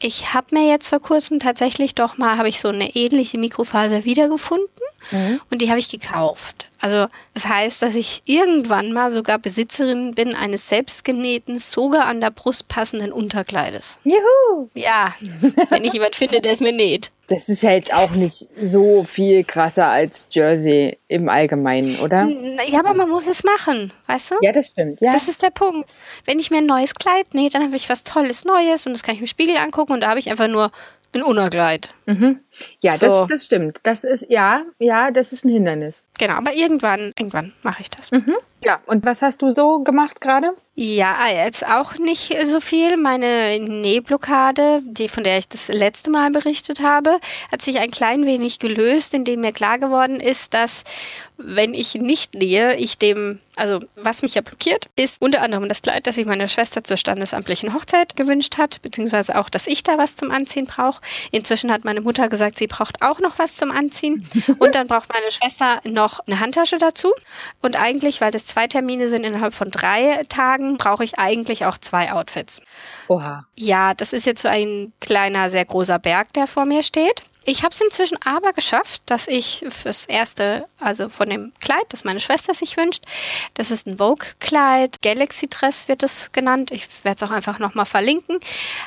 ich 0.00 0.32
habe 0.32 0.46
mir 0.52 0.70
jetzt 0.70 0.88
vor 0.88 1.00
kurzem 1.00 1.38
tatsächlich 1.38 1.94
doch 1.94 2.16
mal, 2.16 2.38
habe 2.38 2.48
ich 2.48 2.60
so 2.60 2.68
eine 2.68 2.96
ähnliche 2.96 3.38
Mikrofaser 3.38 4.04
wiedergefunden 4.04 4.68
mhm. 5.10 5.40
und 5.50 5.60
die 5.60 5.68
habe 5.68 5.78
ich 5.78 5.90
gekauft. 5.90 6.66
Also 6.84 7.06
das 7.32 7.48
heißt, 7.48 7.80
dass 7.80 7.94
ich 7.94 8.20
irgendwann 8.26 8.92
mal 8.92 9.10
sogar 9.10 9.38
Besitzerin 9.38 10.14
bin 10.14 10.34
eines 10.34 10.68
selbstgenähten, 10.68 11.58
sogar 11.58 12.04
an 12.04 12.20
der 12.20 12.30
Brust 12.30 12.68
passenden 12.68 13.10
Unterkleides. 13.10 14.00
Juhu! 14.04 14.68
Ja, 14.74 15.14
wenn 15.70 15.82
ich 15.82 15.94
jemand 15.94 16.14
finde, 16.14 16.42
der 16.42 16.52
es 16.52 16.60
mir 16.60 16.74
näht. 16.74 17.10
Das 17.28 17.48
ist 17.48 17.62
ja 17.62 17.70
jetzt 17.70 17.94
auch 17.94 18.10
nicht 18.10 18.48
so 18.62 19.02
viel 19.02 19.44
krasser 19.44 19.86
als 19.86 20.28
Jersey 20.30 20.98
im 21.08 21.30
Allgemeinen, 21.30 21.98
oder? 22.00 22.28
Ja, 22.66 22.80
aber 22.80 22.92
man 22.92 23.08
muss 23.08 23.28
es 23.28 23.44
machen, 23.44 23.90
weißt 24.06 24.32
du? 24.32 24.34
Ja, 24.42 24.52
das 24.52 24.66
stimmt. 24.66 25.00
Ja. 25.00 25.10
Das 25.10 25.26
ist 25.26 25.40
der 25.40 25.48
Punkt. 25.48 25.88
Wenn 26.26 26.38
ich 26.38 26.50
mir 26.50 26.58
ein 26.58 26.66
neues 26.66 26.92
Kleid 26.92 27.32
nähe, 27.32 27.48
dann 27.48 27.62
habe 27.62 27.76
ich 27.76 27.88
was 27.88 28.04
Tolles 28.04 28.44
Neues 28.44 28.86
und 28.86 28.92
das 28.92 29.02
kann 29.02 29.14
ich 29.14 29.22
im 29.22 29.26
Spiegel 29.26 29.56
angucken 29.56 29.94
und 29.94 30.00
da 30.00 30.10
habe 30.10 30.18
ich 30.18 30.28
einfach 30.28 30.48
nur 30.48 30.70
ein 31.14 31.22
Unergleit. 31.22 31.90
Mhm. 32.06 32.40
Ja, 32.82 32.96
so. 32.96 33.06
das, 33.06 33.28
das 33.28 33.44
stimmt. 33.44 33.80
Das 33.82 34.04
ist, 34.04 34.26
ja, 34.28 34.62
ja, 34.78 35.10
das 35.10 35.32
ist 35.32 35.44
ein 35.44 35.50
Hindernis. 35.50 36.02
Genau, 36.18 36.34
aber 36.34 36.52
irgendwann, 36.52 37.12
irgendwann 37.18 37.52
mache 37.62 37.82
ich 37.82 37.90
das. 37.90 38.10
Mhm. 38.10 38.34
Ja, 38.64 38.80
und 38.86 39.04
was 39.04 39.20
hast 39.20 39.42
du 39.42 39.50
so 39.50 39.80
gemacht 39.80 40.20
gerade? 40.20 40.54
Ja, 40.76 41.28
jetzt 41.28 41.64
auch 41.64 41.98
nicht 41.98 42.36
so 42.46 42.58
viel. 42.58 42.96
Meine 42.96 43.60
Nähblockade, 43.60 44.80
die, 44.84 45.08
von 45.08 45.22
der 45.22 45.38
ich 45.38 45.48
das 45.48 45.68
letzte 45.68 46.10
Mal 46.10 46.30
berichtet 46.32 46.80
habe, 46.80 47.20
hat 47.52 47.62
sich 47.62 47.78
ein 47.78 47.92
klein 47.92 48.26
wenig 48.26 48.58
gelöst, 48.58 49.14
indem 49.14 49.42
mir 49.42 49.52
klar 49.52 49.78
geworden 49.78 50.18
ist, 50.18 50.52
dass 50.52 50.82
wenn 51.36 51.74
ich 51.74 51.94
nicht 51.94 52.34
nähe, 52.34 52.76
ich 52.76 52.98
dem, 52.98 53.40
also 53.56 53.80
was 53.96 54.22
mich 54.22 54.34
ja 54.34 54.40
blockiert, 54.40 54.88
ist 54.96 55.20
unter 55.20 55.42
anderem 55.42 55.68
das 55.68 55.82
Kleid, 55.82 56.06
das 56.06 56.14
sich 56.14 56.26
meine 56.26 56.48
Schwester 56.48 56.84
zur 56.84 56.96
standesamtlichen 56.96 57.74
Hochzeit 57.74 58.16
gewünscht 58.16 58.56
hat, 58.56 58.80
beziehungsweise 58.82 59.38
auch, 59.38 59.48
dass 59.50 59.66
ich 59.66 59.82
da 59.82 59.98
was 59.98 60.16
zum 60.16 60.30
Anziehen 60.30 60.66
brauche. 60.66 61.00
Inzwischen 61.32 61.72
hat 61.72 61.84
meine 61.84 62.00
Mutter 62.00 62.28
gesagt, 62.28 62.58
sie 62.58 62.68
braucht 62.68 63.02
auch 63.02 63.20
noch 63.20 63.38
was 63.38 63.56
zum 63.56 63.70
Anziehen. 63.70 64.26
Und 64.58 64.74
dann 64.74 64.86
braucht 64.86 65.12
meine 65.12 65.30
Schwester 65.30 65.80
noch 65.84 66.20
eine 66.20 66.38
Handtasche 66.38 66.78
dazu. 66.78 67.12
Und 67.62 67.80
eigentlich, 67.80 68.20
weil 68.20 68.30
das 68.30 68.46
zwei 68.54 68.68
Termine 68.68 69.08
sind 69.08 69.24
innerhalb 69.24 69.52
von 69.52 69.68
drei 69.70 70.24
Tagen, 70.28 70.76
brauche 70.76 71.02
ich 71.02 71.18
eigentlich 71.18 71.64
auch 71.64 71.76
zwei 71.76 72.12
Outfits. 72.12 72.62
Oha. 73.08 73.46
Ja, 73.56 73.94
das 73.94 74.12
ist 74.12 74.26
jetzt 74.26 74.42
so 74.42 74.48
ein 74.48 74.92
kleiner, 75.00 75.50
sehr 75.50 75.64
großer 75.64 75.98
Berg, 75.98 76.32
der 76.34 76.46
vor 76.46 76.64
mir 76.64 76.84
steht. 76.84 77.22
Ich 77.46 77.62
habe 77.62 77.74
es 77.74 77.80
inzwischen 77.80 78.16
aber 78.24 78.54
geschafft, 78.54 79.02
dass 79.04 79.28
ich 79.28 79.66
fürs 79.68 80.06
erste, 80.06 80.66
also 80.80 81.10
von 81.10 81.28
dem 81.28 81.52
Kleid, 81.60 81.84
das 81.90 82.02
meine 82.02 82.20
Schwester 82.20 82.54
sich 82.54 82.78
wünscht, 82.78 83.04
das 83.52 83.70
ist 83.70 83.86
ein 83.86 83.98
Vogue-Kleid, 83.98 85.02
Galaxy 85.02 85.48
Dress 85.48 85.86
wird 85.86 86.02
es 86.02 86.32
genannt, 86.32 86.70
ich 86.70 86.86
werde 87.04 87.22
es 87.22 87.30
auch 87.30 87.34
einfach 87.34 87.58
nochmal 87.58 87.84
verlinken, 87.84 88.38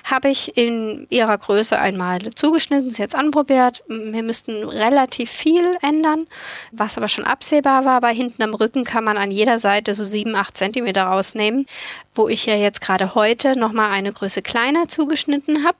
habe 0.05 0.29
ich 0.29 0.57
in 0.57 1.05
ihrer 1.11 1.37
Größe 1.37 1.77
einmal 1.77 2.33
zugeschnitten, 2.33 2.89
sie 2.89 3.03
jetzt 3.03 3.13
anprobiert. 3.13 3.83
Wir 3.87 4.23
müssten 4.23 4.67
relativ 4.67 5.29
viel 5.29 5.77
ändern, 5.83 6.25
was 6.71 6.97
aber 6.97 7.09
schon 7.09 7.25
absehbar 7.25 7.85
war, 7.85 8.01
weil 8.01 8.15
hinten 8.15 8.41
am 8.41 8.55
Rücken 8.55 8.83
kann 8.83 9.03
man 9.03 9.17
an 9.17 9.29
jeder 9.29 9.59
Seite 9.59 9.93
so 9.93 10.03
sieben, 10.03 10.35
acht 10.35 10.57
Zentimeter 10.57 11.03
rausnehmen, 11.03 11.67
wo 12.15 12.27
ich 12.27 12.47
ja 12.47 12.55
jetzt 12.55 12.81
gerade 12.81 13.13
heute 13.13 13.57
nochmal 13.57 13.91
eine 13.91 14.11
Größe 14.11 14.41
kleiner 14.41 14.87
zugeschnitten 14.87 15.63
habe 15.63 15.77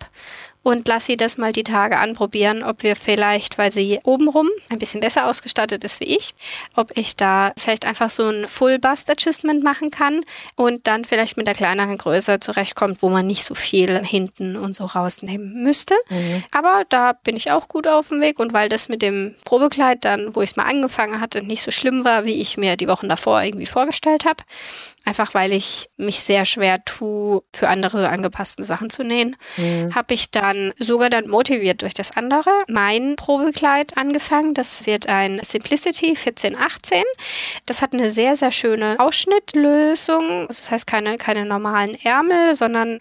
und 0.68 0.86
lass 0.90 1.06
sie 1.06 1.16
das 1.16 1.38
mal 1.38 1.54
die 1.54 1.64
Tage 1.64 1.98
anprobieren, 1.98 2.62
ob 2.62 2.84
wir 2.84 2.98
vielleicht, 2.98 3.58
weil 3.58 3.72
sie 3.72 4.02
obenrum 4.04 4.50
ein 4.68 4.80
bisschen 4.80 5.00
besser 5.00 5.30
ausgestattet 5.30 5.86
ist 5.86 6.02
wie 6.02 6.18
ich, 6.18 6.36
ob 6.76 6.92
ich 6.98 7.16
da 7.16 7.54
vielleicht 7.56 7.86
einfach 7.86 8.10
so 8.10 8.28
ein 8.28 8.50
Full 8.50 8.78
Bust 8.78 9.10
Adjustment 9.10 9.64
machen 9.64 9.92
kann 9.92 10.26
und 10.56 10.86
dann 10.86 11.06
vielleicht 11.06 11.38
mit 11.38 11.48
der 11.48 11.56
kleineren 11.56 11.98
Größe 11.98 12.42
zurechtkommt, 12.42 13.02
wo 13.02 13.08
man 13.08 13.26
nicht 13.26 13.46
so 13.46 13.56
viel 13.56 14.04
hinten 14.04 14.58
und 14.58 14.76
so 14.76 14.84
rausnehmen 14.84 15.64
müsste. 15.64 15.96
Mhm. 16.10 16.44
Aber 16.52 16.84
da 16.90 17.14
bin 17.14 17.38
ich 17.38 17.50
auch 17.50 17.70
gut 17.70 17.88
auf 17.88 18.10
dem 18.10 18.20
Weg 18.20 18.38
und 18.38 18.52
weil 18.52 18.68
das 18.68 18.90
mit 18.90 19.02
dem 19.02 19.36
Probekleid 19.46 20.04
dann, 20.04 20.36
wo 20.36 20.42
ich 20.42 20.50
es 20.50 20.56
mal 20.58 20.66
angefangen 20.66 21.22
hatte, 21.22 21.42
nicht 21.44 21.62
so 21.62 21.72
schlimm 21.72 22.04
war, 22.04 22.26
wie 22.26 22.42
ich 22.42 22.58
mir 22.58 22.76
die 22.76 22.90
Wochen 22.90 23.08
davor 23.08 23.42
irgendwie 23.42 23.68
vorgestellt 23.68 24.26
habe, 24.26 24.44
einfach 25.08 25.34
weil 25.34 25.54
ich 25.54 25.88
mich 25.96 26.20
sehr 26.20 26.44
schwer 26.44 26.84
tue, 26.84 27.42
für 27.54 27.70
andere 27.70 28.10
angepassten 28.10 28.66
Sachen 28.66 28.90
zu 28.90 29.04
nähen, 29.04 29.38
mhm. 29.56 29.96
habe 29.96 30.14
ich 30.14 30.32
dann 30.32 30.74
sogar 30.78 31.10
dann 31.10 31.30
motiviert 31.30 31.82
durch 31.82 31.94
das 31.94 32.16
andere 32.16 32.50
mein 32.68 33.16
Probekleid 33.16 33.98
angefangen. 33.98 34.54
Das 34.54 34.86
wird 34.86 35.08
ein 35.08 35.40
Simplicity 35.44 36.10
1418. 36.10 37.04
Das 37.66 37.82
hat 37.82 37.94
eine 37.94 38.10
sehr, 38.10 38.36
sehr 38.36 38.52
schöne 38.52 38.98
Ausschnittlösung. 39.00 40.48
Das 40.48 40.70
heißt 40.70 40.86
keine, 40.86 41.18
keine 41.18 41.46
normalen 41.46 41.98
Ärmel, 42.04 42.54
sondern 42.56 43.00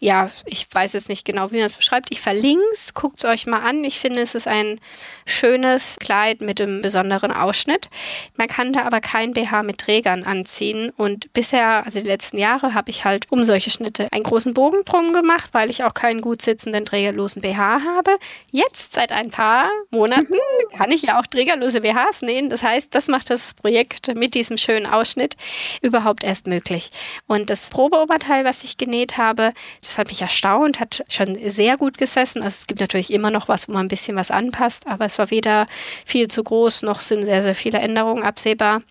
ja, 0.00 0.30
ich 0.46 0.66
weiß 0.70 0.92
jetzt 0.92 1.08
nicht 1.08 1.24
genau, 1.24 1.50
wie 1.50 1.56
man 1.56 1.66
es 1.66 1.72
beschreibt. 1.72 2.10
Ich 2.12 2.20
verlinke 2.20 2.62
es, 2.72 2.94
guckt 2.94 3.18
es 3.18 3.24
euch 3.24 3.46
mal 3.46 3.62
an. 3.62 3.82
Ich 3.82 3.98
finde, 3.98 4.20
es 4.20 4.36
ist 4.36 4.46
ein 4.46 4.80
schönes 5.26 5.96
Kleid 5.98 6.40
mit 6.40 6.60
einem 6.60 6.82
besonderen 6.82 7.32
Ausschnitt. 7.32 7.90
Man 8.36 8.46
kann 8.46 8.72
da 8.72 8.82
aber 8.82 9.00
kein 9.00 9.32
BH 9.32 9.64
mit 9.64 9.78
Trägern 9.78 10.22
anziehen. 10.22 10.90
Und 10.96 11.32
bisher, 11.32 11.84
also 11.84 11.98
die 11.98 12.06
letzten 12.06 12.38
Jahre, 12.38 12.74
habe 12.74 12.90
ich 12.90 13.04
halt 13.04 13.30
um 13.32 13.42
solche 13.42 13.70
Schnitte 13.70 14.06
einen 14.12 14.22
großen 14.22 14.54
Bogen 14.54 14.84
drum 14.84 15.12
gemacht, 15.12 15.50
weil 15.52 15.68
ich 15.68 15.82
auch 15.82 15.94
keinen 15.94 16.20
gut 16.20 16.42
sitzenden 16.42 16.84
trägerlosen 16.84 17.42
BH 17.42 17.80
habe. 17.84 18.16
Jetzt, 18.52 18.94
seit 18.94 19.10
ein 19.10 19.30
paar 19.30 19.68
Monaten, 19.90 20.34
kann 20.76 20.92
ich 20.92 21.02
ja 21.02 21.18
auch 21.18 21.26
trägerlose 21.26 21.80
BHs 21.80 22.22
nähen. 22.22 22.50
Das 22.50 22.62
heißt, 22.62 22.94
das 22.94 23.08
macht 23.08 23.30
das 23.30 23.54
Projekt 23.54 24.14
mit 24.14 24.34
diesem 24.34 24.58
schönen 24.58 24.86
Ausschnitt 24.86 25.36
überhaupt 25.82 26.22
erst 26.22 26.46
möglich. 26.46 26.90
Und 27.26 27.50
das 27.50 27.70
Probeoberteil, 27.70 28.44
was 28.44 28.62
ich 28.62 28.76
genäht 28.76 29.18
habe, 29.18 29.52
das 29.88 29.96
hat 29.98 30.08
mich 30.08 30.20
erstaunt, 30.20 30.80
hat 30.80 31.02
schon 31.08 31.38
sehr 31.48 31.78
gut 31.78 31.96
gesessen. 31.96 32.42
Also 32.42 32.58
es 32.60 32.66
gibt 32.66 32.80
natürlich 32.80 33.12
immer 33.12 33.30
noch 33.30 33.48
was, 33.48 33.68
wo 33.68 33.72
man 33.72 33.86
ein 33.86 33.88
bisschen 33.88 34.16
was 34.16 34.30
anpasst, 34.30 34.86
aber 34.86 35.06
es 35.06 35.18
war 35.18 35.30
weder 35.30 35.66
viel 36.04 36.28
zu 36.28 36.44
groß, 36.44 36.82
noch 36.82 37.00
sind 37.00 37.24
sehr, 37.24 37.42
sehr 37.42 37.54
viele 37.54 37.78
Änderungen 37.78 38.22
absehbar. 38.22 38.82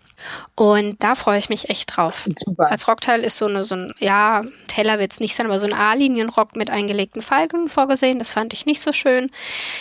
Und 0.54 1.02
da 1.02 1.14
freue 1.14 1.38
ich 1.38 1.48
mich 1.48 1.70
echt 1.70 1.96
drauf. 1.96 2.28
Super. 2.36 2.70
Als 2.70 2.88
Rockteil 2.88 3.20
ist 3.20 3.36
so, 3.36 3.46
eine, 3.46 3.64
so 3.64 3.76
ein, 3.76 3.94
ja, 3.98 4.42
Teller 4.66 4.98
wird 4.98 5.12
es 5.12 5.20
nicht 5.20 5.34
sein, 5.34 5.46
aber 5.46 5.58
so 5.58 5.66
ein 5.66 5.72
A-Linienrock 5.72 6.56
mit 6.56 6.70
eingelegten 6.70 7.22
Falten 7.22 7.68
vorgesehen. 7.68 8.18
Das 8.18 8.30
fand 8.30 8.52
ich 8.52 8.66
nicht 8.66 8.80
so 8.80 8.92
schön. 8.92 9.30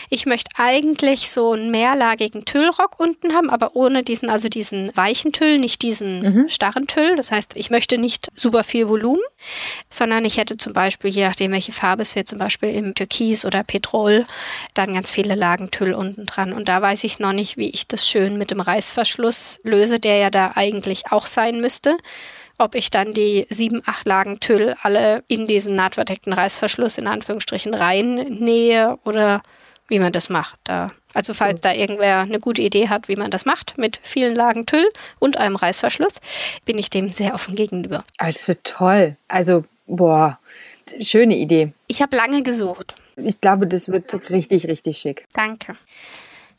Ich 0.10 0.25
möchte 0.25 0.51
eigentlich 0.58 1.29
so 1.29 1.53
einen 1.53 1.72
mehrlagigen 1.72 2.46
Tüllrock 2.46 3.00
unten 3.00 3.34
haben, 3.34 3.50
aber 3.50 3.75
ohne 3.75 4.03
diesen, 4.03 4.29
also 4.29 4.50
diesen 4.50 4.96
weichen 4.96 5.32
Tüll, 5.32 5.60
nicht 5.60 5.82
diesen 5.82 6.22
mhm. 6.22 6.50
starren 6.50 6.88
Tüll. 6.88 7.15
Das 7.15 7.32
heißt, 7.32 7.51
ich 7.56 7.70
möchte 7.70 7.98
nicht 7.98 8.29
super 8.36 8.63
viel 8.63 8.88
Volumen, 8.89 9.22
sondern 9.89 10.25
ich 10.25 10.38
hätte 10.38 10.58
zum 10.58 10.74
Beispiel, 10.74 11.12
je 11.12 11.25
nachdem 11.25 11.51
welche 11.51 11.72
Farbe 11.72 12.01
es 12.01 12.15
wird, 12.15 12.27
zum 12.27 12.38
Beispiel 12.38 12.70
im 12.70 12.94
Türkis 12.94 13.46
oder 13.46 13.63
Petrol, 13.63 14.25
dann 14.74 14.94
ganz 14.94 15.10
viele 15.10 15.36
Lagen 15.36 15.72
Tüll 15.72 15.94
unten 15.94 16.25
dran. 16.25 16.53
Und 16.53 16.70
da 16.70 16.82
weiß 16.82 17.03
ich 17.03 17.20
noch 17.20 17.34
nicht, 17.34 17.58
wie 17.58 17.70
ich 17.70 17.88
das 17.88 18.08
schön 18.08 18.38
mit 18.38 18.51
dem 18.51 18.60
Reißverschluss 18.60 19.60
löse, 19.63 20.00
der 20.00 20.17
ja 20.17 20.26
da 20.31 20.53
eigentlich 20.55 21.12
auch 21.12 21.27
sein 21.27 21.60
müsste. 21.62 21.98
Ob 22.57 22.74
ich 22.74 22.89
dann 22.89 23.13
die 23.13 23.46
sieben, 23.50 23.81
acht 23.86 24.05
Lagen 24.05 24.39
Tüll 24.39 24.75
alle 24.81 25.24
in 25.27 25.46
diesen 25.46 25.75
nahtverdeckten 25.75 26.34
Reißverschluss 26.34 26.98
in 26.98 27.07
Anführungsstrichen 27.07 27.74
reinnähe 27.74 28.98
oder 29.03 29.43
wie 29.88 30.00
man 30.00 30.12
das 30.12 30.29
macht. 30.29 30.60
Da. 30.63 30.91
Also 31.13 31.34
falls 31.34 31.62
da 31.62 31.72
irgendwer 31.72 32.19
eine 32.19 32.39
gute 32.39 32.62
Idee 32.62 32.89
hat, 32.89 33.07
wie 33.07 33.15
man 33.15 33.31
das 33.31 33.46
macht 33.46 33.77
mit 33.77 34.00
vielen 34.03 34.36
Lagen 34.36 34.65
Tüll 34.65 34.88
und 35.19 35.38
einem 35.38 35.55
Reißverschluss, 35.55 36.15
bin 36.65 36.77
ich 36.77 36.89
dem 36.89 37.10
sehr 37.10 37.34
offen 37.34 37.55
gegenüber. 37.55 38.03
Das 38.17 38.48
wird 38.48 38.63
toll. 38.63 39.17
Also, 39.27 39.63
boah, 39.86 40.39
schöne 41.00 41.38
Idee. 41.38 41.74
Ich 41.88 42.01
habe 42.01 42.15
lange 42.15 42.43
gesucht. 42.43 42.96
Ich 43.15 43.41
glaube, 43.41 43.67
das 43.67 43.89
wird 43.89 44.29
richtig, 44.29 44.67
richtig 44.67 45.00
schick. 45.00 45.27
Danke. 45.34 45.75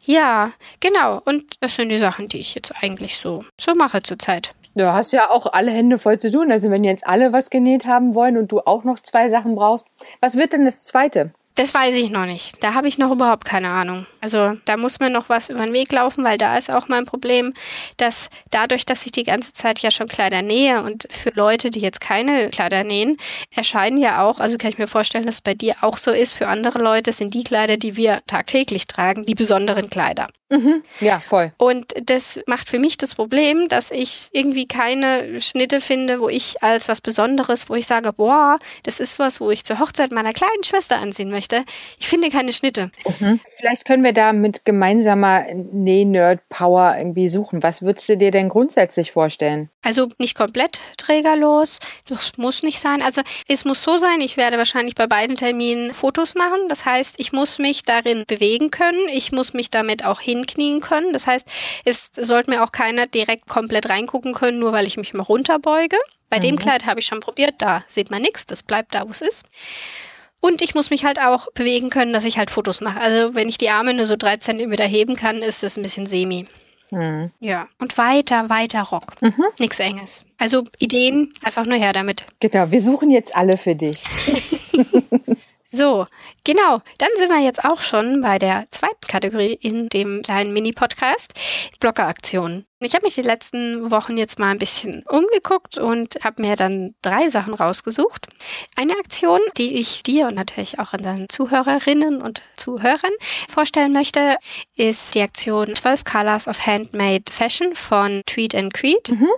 Ja, 0.08 0.52
genau. 0.80 1.20
Und 1.26 1.44
das 1.60 1.74
sind 1.74 1.90
die 1.90 1.98
Sachen, 1.98 2.28
die 2.28 2.38
ich 2.38 2.54
jetzt 2.54 2.72
eigentlich 2.82 3.18
so, 3.18 3.44
so 3.60 3.74
mache 3.74 4.02
zurzeit. 4.02 4.54
Du 4.74 4.90
hast 4.90 5.12
ja 5.12 5.28
auch 5.28 5.52
alle 5.52 5.70
Hände 5.70 5.98
voll 5.98 6.18
zu 6.18 6.30
tun. 6.30 6.50
Also 6.50 6.70
wenn 6.70 6.82
jetzt 6.82 7.06
alle 7.06 7.34
was 7.34 7.50
genäht 7.50 7.84
haben 7.84 8.14
wollen 8.14 8.38
und 8.38 8.50
du 8.50 8.60
auch 8.60 8.84
noch 8.84 9.00
zwei 9.00 9.28
Sachen 9.28 9.54
brauchst, 9.54 9.86
was 10.20 10.36
wird 10.36 10.54
denn 10.54 10.64
das 10.64 10.80
zweite? 10.80 11.32
Das 11.58 11.74
weiß 11.74 11.96
ich 11.96 12.10
noch 12.10 12.24
nicht. 12.24 12.52
Da 12.62 12.74
habe 12.74 12.86
ich 12.86 12.98
noch 12.98 13.10
überhaupt 13.10 13.44
keine 13.44 13.72
Ahnung. 13.72 14.06
Also 14.20 14.56
da 14.64 14.76
muss 14.76 15.00
mir 15.00 15.10
noch 15.10 15.28
was 15.28 15.50
über 15.50 15.64
den 15.64 15.72
Weg 15.72 15.90
laufen, 15.90 16.22
weil 16.22 16.38
da 16.38 16.56
ist 16.56 16.70
auch 16.70 16.86
mein 16.86 17.04
Problem, 17.04 17.52
dass 17.96 18.28
dadurch, 18.52 18.86
dass 18.86 19.04
ich 19.06 19.10
die 19.10 19.24
ganze 19.24 19.52
Zeit 19.52 19.80
ja 19.80 19.90
schon 19.90 20.06
Kleider 20.06 20.42
nähe 20.42 20.84
und 20.84 21.08
für 21.10 21.30
Leute, 21.30 21.70
die 21.70 21.80
jetzt 21.80 22.00
keine 22.00 22.50
Kleider 22.50 22.84
nähen, 22.84 23.16
erscheinen 23.52 23.98
ja 23.98 24.22
auch, 24.22 24.38
also 24.38 24.56
kann 24.56 24.70
ich 24.70 24.78
mir 24.78 24.86
vorstellen, 24.86 25.26
dass 25.26 25.34
es 25.34 25.40
bei 25.40 25.54
dir 25.54 25.74
auch 25.80 25.96
so 25.98 26.12
ist, 26.12 26.32
für 26.32 26.46
andere 26.46 26.78
Leute 26.78 27.12
sind 27.12 27.34
die 27.34 27.42
Kleider, 27.42 27.76
die 27.76 27.96
wir 27.96 28.20
tagtäglich 28.28 28.86
tragen, 28.86 29.26
die 29.26 29.34
besonderen 29.34 29.90
Kleider. 29.90 30.28
Mhm. 30.50 30.82
Ja, 31.00 31.20
voll. 31.20 31.52
Und 31.58 31.94
das 32.04 32.40
macht 32.46 32.68
für 32.68 32.78
mich 32.78 32.96
das 32.96 33.14
Problem, 33.14 33.68
dass 33.68 33.90
ich 33.90 34.28
irgendwie 34.32 34.66
keine 34.66 35.40
Schnitte 35.42 35.80
finde, 35.80 36.20
wo 36.20 36.28
ich 36.28 36.62
als 36.62 36.88
was 36.88 37.00
Besonderes, 37.00 37.68
wo 37.68 37.74
ich 37.74 37.86
sage, 37.86 38.12
boah, 38.12 38.58
das 38.84 38.98
ist 38.98 39.18
was, 39.18 39.40
wo 39.40 39.50
ich 39.50 39.64
zur 39.64 39.78
Hochzeit 39.78 40.10
meiner 40.10 40.32
kleinen 40.32 40.64
Schwester 40.64 40.98
anziehen 40.98 41.30
möchte. 41.30 41.64
Ich 41.98 42.08
finde 42.08 42.30
keine 42.30 42.52
Schnitte. 42.52 42.90
Mhm. 43.20 43.40
Vielleicht 43.58 43.84
können 43.84 44.04
wir 44.04 44.14
da 44.14 44.32
mit 44.32 44.64
gemeinsamer 44.64 45.44
Näh-Nerd-Power 45.52 46.96
irgendwie 46.98 47.28
suchen. 47.28 47.62
Was 47.62 47.82
würdest 47.82 48.08
du 48.08 48.16
dir 48.16 48.30
denn 48.30 48.48
grundsätzlich 48.48 49.12
vorstellen? 49.12 49.68
Also 49.82 50.08
nicht 50.18 50.34
komplett 50.36 50.80
trägerlos. 50.96 51.78
Das 52.08 52.36
muss 52.36 52.62
nicht 52.62 52.80
sein. 52.80 53.02
Also 53.02 53.20
es 53.48 53.64
muss 53.64 53.82
so 53.82 53.98
sein, 53.98 54.20
ich 54.20 54.36
werde 54.36 54.56
wahrscheinlich 54.56 54.94
bei 54.94 55.06
beiden 55.06 55.36
Terminen 55.36 55.92
Fotos 55.92 56.34
machen. 56.34 56.68
Das 56.68 56.84
heißt, 56.84 57.16
ich 57.18 57.32
muss 57.32 57.58
mich 57.58 57.82
darin 57.82 58.24
bewegen 58.26 58.70
können. 58.70 59.08
Ich 59.12 59.30
muss 59.32 59.52
mich 59.52 59.70
damit 59.70 60.04
auch 60.04 60.20
hin 60.20 60.37
hinknien 60.38 60.80
können. 60.80 61.12
Das 61.12 61.26
heißt, 61.26 61.46
es 61.84 62.10
sollte 62.16 62.50
mir 62.50 62.62
auch 62.62 62.72
keiner 62.72 63.06
direkt 63.06 63.48
komplett 63.48 63.88
reingucken 63.88 64.34
können, 64.34 64.58
nur 64.58 64.72
weil 64.72 64.86
ich 64.86 64.96
mich 64.96 65.14
mal 65.14 65.22
runterbeuge. 65.22 65.96
Bei 66.30 66.38
mhm. 66.38 66.42
dem 66.42 66.58
Kleid 66.58 66.86
habe 66.86 67.00
ich 67.00 67.06
schon 67.06 67.20
probiert, 67.20 67.54
da 67.58 67.84
sieht 67.86 68.10
man 68.10 68.22
nichts, 68.22 68.46
das 68.46 68.62
bleibt 68.62 68.94
da, 68.94 69.06
wo 69.06 69.10
es 69.10 69.20
ist. 69.20 69.44
Und 70.40 70.62
ich 70.62 70.74
muss 70.74 70.90
mich 70.90 71.04
halt 71.04 71.20
auch 71.20 71.50
bewegen 71.52 71.90
können, 71.90 72.12
dass 72.12 72.24
ich 72.24 72.38
halt 72.38 72.50
Fotos 72.50 72.80
mache. 72.80 73.00
Also 73.00 73.34
wenn 73.34 73.48
ich 73.48 73.58
die 73.58 73.70
Arme 73.70 73.92
nur 73.92 74.06
so 74.06 74.16
drei 74.16 74.36
Zentimeter 74.36 74.84
heben 74.84 75.16
kann, 75.16 75.38
ist 75.38 75.64
das 75.64 75.76
ein 75.76 75.82
bisschen 75.82 76.06
semi. 76.06 76.46
Mhm. 76.90 77.32
Ja. 77.40 77.66
Und 77.80 77.98
weiter, 77.98 78.48
weiter 78.48 78.82
Rock. 78.82 79.20
Mhm. 79.20 79.44
Nichts 79.58 79.80
Enges. 79.80 80.22
Also 80.38 80.62
Ideen, 80.78 81.32
einfach 81.42 81.66
nur 81.66 81.76
her 81.76 81.92
damit. 81.92 82.24
Genau, 82.38 82.70
wir 82.70 82.80
suchen 82.80 83.10
jetzt 83.10 83.34
alle 83.34 83.58
für 83.58 83.74
dich. 83.74 84.04
So, 85.70 86.06
genau. 86.48 86.80
Dann 86.96 87.10
sind 87.16 87.28
wir 87.28 87.40
jetzt 87.40 87.64
auch 87.64 87.82
schon 87.82 88.22
bei 88.22 88.38
der 88.38 88.66
zweiten 88.70 89.06
Kategorie 89.06 89.52
in 89.52 89.88
dem 89.90 90.22
kleinen 90.22 90.52
Mini-Podcast, 90.52 91.34
Bloggeraktionen. 91.78 92.64
Ich 92.80 92.94
habe 92.94 93.06
mich 93.06 93.16
die 93.16 93.22
letzten 93.22 93.90
Wochen 93.90 94.16
jetzt 94.16 94.38
mal 94.38 94.52
ein 94.52 94.58
bisschen 94.58 95.02
umgeguckt 95.08 95.78
und 95.78 96.14
habe 96.22 96.42
mir 96.42 96.54
dann 96.54 96.94
drei 97.02 97.28
Sachen 97.28 97.54
rausgesucht. 97.54 98.28
Eine 98.76 98.92
Aktion, 98.92 99.40
die 99.56 99.80
ich 99.80 100.04
dir 100.04 100.28
und 100.28 100.36
natürlich 100.36 100.78
auch 100.78 100.92
unseren 100.92 101.28
Zuhörerinnen 101.28 102.22
und 102.22 102.40
Zuhörern 102.56 103.10
vorstellen 103.48 103.92
möchte, 103.92 104.36
ist 104.76 105.16
die 105.16 105.22
Aktion 105.22 105.74
12 105.74 106.04
Colors 106.04 106.46
of 106.46 106.66
Handmade 106.66 107.24
Fashion 107.32 107.74
von 107.74 108.22
Tweet 108.26 108.54
and 108.54 108.72
Creed. 108.72 109.10
Mhm. 109.10 109.28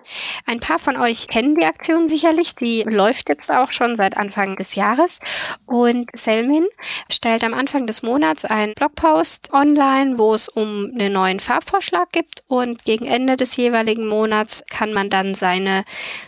Ein 0.44 0.60
paar 0.60 0.78
von 0.78 0.98
euch 0.98 1.26
kennen 1.26 1.54
die 1.54 1.64
Aktion 1.64 2.10
sicherlich. 2.10 2.56
Die 2.56 2.82
läuft 2.82 3.30
jetzt 3.30 3.50
auch 3.50 3.72
schon 3.72 3.96
seit 3.96 4.18
Anfang 4.18 4.56
des 4.56 4.74
Jahres. 4.74 5.18
Und 5.64 6.10
Selmin 6.14 6.66
stellt 7.10 7.44
am 7.44 7.54
Anfang 7.54 7.86
des 7.86 8.02
Monats 8.02 8.44
einen 8.44 8.74
Blogpost 8.74 9.52
online, 9.52 10.18
wo 10.18 10.34
es 10.34 10.48
um 10.48 10.90
einen 10.94 11.12
neuen 11.12 11.40
Farbvorschlag 11.40 12.10
gibt 12.12 12.42
und 12.48 12.84
gegen 12.84 13.06
Ende 13.06 13.36
des 13.36 13.56
jeweiligen 13.56 14.06
Monats 14.06 14.62
kann 14.68 14.92
man 14.92 15.10
dann 15.10 15.34
seine 15.34 15.84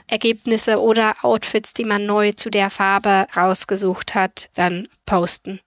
Ergebnisse 0.08 0.80
oder 0.80 1.14
Outfits, 1.22 1.74
die 1.74 1.84
man 1.84 2.06
neu 2.06 2.32
zu 2.32 2.50
der 2.50 2.70
Farbe 2.70 3.26
rausgesucht 3.36 4.14
hat, 4.14 4.48
dann 4.54 4.88
posten. 5.06 5.60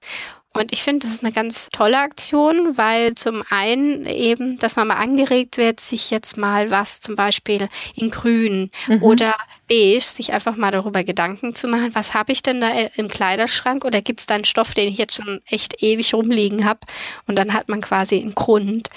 Und 0.55 0.71
ich 0.71 0.83
finde, 0.83 1.05
das 1.05 1.15
ist 1.15 1.24
eine 1.24 1.33
ganz 1.33 1.67
tolle 1.69 2.00
Aktion, 2.00 2.77
weil 2.77 3.13
zum 3.15 3.43
einen 3.50 4.05
eben, 4.05 4.57
dass 4.57 4.77
man 4.77 4.88
mal 4.88 4.95
angeregt 4.95 5.57
wird, 5.57 5.81
sich 5.81 6.12
jetzt 6.12 6.38
mal 6.38 6.71
was 6.71 7.01
zum 7.01 7.17
Beispiel 7.17 7.67
in 7.93 8.09
grün 8.09 8.71
mhm. 8.88 9.03
oder 9.03 9.35
beige, 9.67 10.01
sich 10.01 10.34
einfach 10.34 10.55
mal 10.55 10.72
darüber 10.72 11.03
Gedanken 11.03 11.55
zu 11.55 11.68
machen, 11.68 11.94
was 11.94 12.13
habe 12.13 12.31
ich 12.31 12.42
denn 12.44 12.61
da 12.61 12.70
im 12.96 13.07
Kleiderschrank 13.07 13.85
oder 13.85 14.01
gibt 14.01 14.20
es 14.20 14.25
da 14.25 14.35
einen 14.35 14.46
Stoff, 14.46 14.74
den 14.74 14.90
ich 14.90 14.98
jetzt 14.98 15.16
schon 15.16 15.42
echt 15.50 15.81
ewig 15.81 16.13
rumliegen 16.13 16.66
habe 16.66 16.79
und 17.27 17.37
dann 17.37 17.53
hat 17.53 17.70
man 17.70 17.81
quasi 17.81 18.20
einen 18.20 18.35
Grund, 18.35 18.90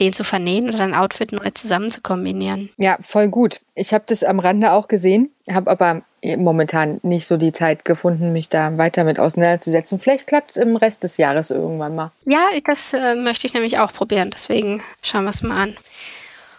den 0.00 0.12
zu 0.12 0.24
vernähen 0.24 0.68
oder 0.68 0.84
ein 0.84 0.94
Outfit 0.94 1.32
neu 1.32 1.50
zusammen 1.50 1.90
zu 1.90 2.00
kombinieren. 2.00 2.70
Ja, 2.76 2.98
voll 3.00 3.28
gut. 3.28 3.60
Ich 3.74 3.92
habe 3.92 4.04
das 4.06 4.24
am 4.24 4.40
Rande 4.40 4.72
auch 4.72 4.88
gesehen, 4.88 5.30
habe 5.50 5.70
aber 5.70 6.02
momentan 6.36 6.98
nicht 7.02 7.26
so 7.26 7.36
die 7.36 7.52
Zeit 7.52 7.84
gefunden, 7.84 8.32
mich 8.32 8.48
da 8.48 8.76
weiter 8.78 9.04
mit 9.04 9.20
auseinanderzusetzen. 9.20 10.00
Vielleicht 10.00 10.26
klappt 10.26 10.50
es 10.50 10.56
im 10.56 10.74
Rest 10.74 11.04
des 11.04 11.18
Jahres 11.18 11.50
irgendwann 11.50 11.94
mal. 11.94 12.10
Ja, 12.24 12.48
das 12.64 12.92
äh, 12.94 13.14
möchte 13.14 13.46
ich 13.46 13.54
nämlich 13.54 13.78
auch 13.78 13.92
probieren. 13.92 14.30
Deswegen 14.32 14.82
schauen 15.02 15.24
wir 15.24 15.30
es 15.30 15.42
mal 15.42 15.56
an. 15.56 15.76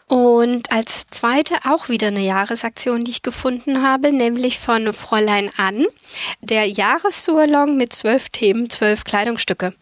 Und 0.10 0.72
als 0.72 1.06
zweite 1.10 1.56
auch 1.66 1.90
wieder 1.90 2.08
eine 2.08 2.22
Jahresaktion, 2.22 3.04
die 3.04 3.12
ich 3.12 3.24
gefunden 3.24 3.84
habe, 3.84 4.14
nämlich 4.14 4.58
von 4.58 4.94
Fräulein 4.94 5.52
Ann, 5.58 5.86
der 6.40 6.66
Jahressurlong 6.66 7.76
mit 7.76 7.92
zwölf 7.92 8.30
Themen, 8.30 8.70
zwölf 8.70 9.04
Kleidungsstücke. 9.04 9.74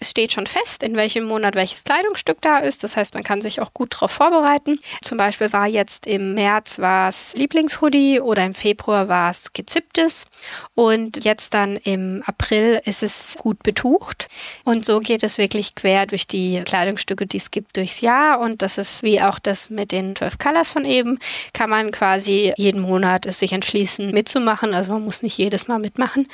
Es 0.00 0.10
steht 0.10 0.32
schon 0.32 0.46
fest, 0.46 0.82
in 0.82 0.96
welchem 0.96 1.24
Monat 1.24 1.56
welches 1.56 1.84
Kleidungsstück 1.84 2.40
da 2.40 2.60
ist. 2.60 2.84
Das 2.84 2.96
heißt, 2.96 3.12
man 3.12 3.22
kann 3.22 3.42
sich 3.42 3.60
auch 3.60 3.74
gut 3.74 3.92
darauf 3.92 4.12
vorbereiten. 4.12 4.80
Zum 5.02 5.18
Beispiel 5.18 5.52
war 5.52 5.66
jetzt 5.66 6.06
im 6.06 6.32
März 6.32 6.78
war 6.78 7.10
es 7.10 7.34
Lieblingshoodie 7.34 8.20
oder 8.20 8.46
im 8.46 8.54
Februar 8.54 9.08
war 9.08 9.30
es 9.30 9.52
gezipptes 9.52 10.26
und 10.74 11.22
jetzt 11.24 11.52
dann 11.52 11.76
im 11.76 12.22
April 12.24 12.80
ist 12.86 13.02
es 13.02 13.36
gut 13.38 13.62
betucht. 13.62 14.28
Und 14.64 14.86
so 14.86 15.00
geht 15.00 15.22
es 15.22 15.36
wirklich 15.36 15.74
quer 15.74 16.06
durch 16.06 16.26
die 16.26 16.62
Kleidungsstücke, 16.64 17.26
die 17.26 17.36
es 17.36 17.50
gibt 17.50 17.76
durchs 17.76 18.00
Jahr. 18.00 18.40
Und 18.40 18.62
das 18.62 18.78
ist 18.78 19.02
wie 19.02 19.20
auch 19.20 19.38
das 19.38 19.65
mit 19.70 19.92
den 19.92 20.16
12 20.16 20.38
Colors 20.38 20.70
von 20.70 20.84
eben, 20.84 21.18
kann 21.52 21.70
man 21.70 21.90
quasi 21.90 22.52
jeden 22.56 22.80
Monat 22.80 23.32
sich 23.32 23.52
entschließen 23.52 24.10
mitzumachen. 24.10 24.74
Also 24.74 24.92
man 24.92 25.04
muss 25.04 25.22
nicht 25.22 25.38
jedes 25.38 25.68
Mal 25.68 25.78
mitmachen. 25.78 26.28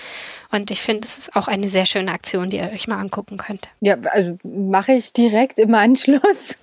Und 0.52 0.70
ich 0.70 0.82
finde, 0.82 1.06
es 1.06 1.16
ist 1.16 1.34
auch 1.34 1.48
eine 1.48 1.70
sehr 1.70 1.86
schöne 1.86 2.12
Aktion, 2.12 2.50
die 2.50 2.58
ihr 2.58 2.70
euch 2.72 2.86
mal 2.86 2.98
angucken 2.98 3.38
könnt. 3.38 3.70
Ja, 3.80 3.96
also 4.10 4.36
mache 4.44 4.92
ich 4.92 5.14
direkt 5.14 5.58
im 5.58 5.74
Anschluss. 5.74 6.58